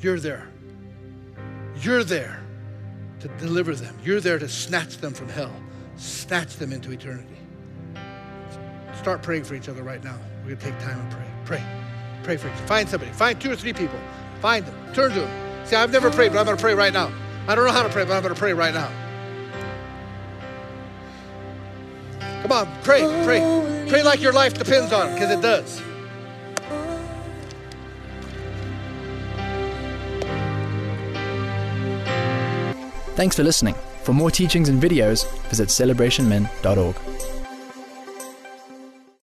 [0.01, 0.49] You're there.
[1.81, 2.43] You're there
[3.21, 3.97] to deliver them.
[4.05, 5.55] You're there to snatch them from hell,
[5.97, 7.29] snatch them into eternity.
[8.99, 10.19] Start praying for each other right now.
[10.43, 11.27] We're going to take time and pray.
[11.45, 11.65] Pray.
[12.25, 12.67] Pray for other.
[12.67, 13.13] Find somebody.
[13.13, 13.99] Find two or three people.
[14.41, 14.75] Find them.
[14.93, 15.67] Turn to them.
[15.67, 17.13] See, I've never prayed, but I'm going to pray right now.
[17.47, 18.91] I don't know how to pray, but I'm going to pray right now.
[22.43, 23.87] Come on, pray, pray.
[23.89, 25.81] Pray like your life depends on it, because it does.
[33.15, 33.77] Thanks for listening.
[34.03, 36.97] For more teachings and videos, visit celebrationmen.org.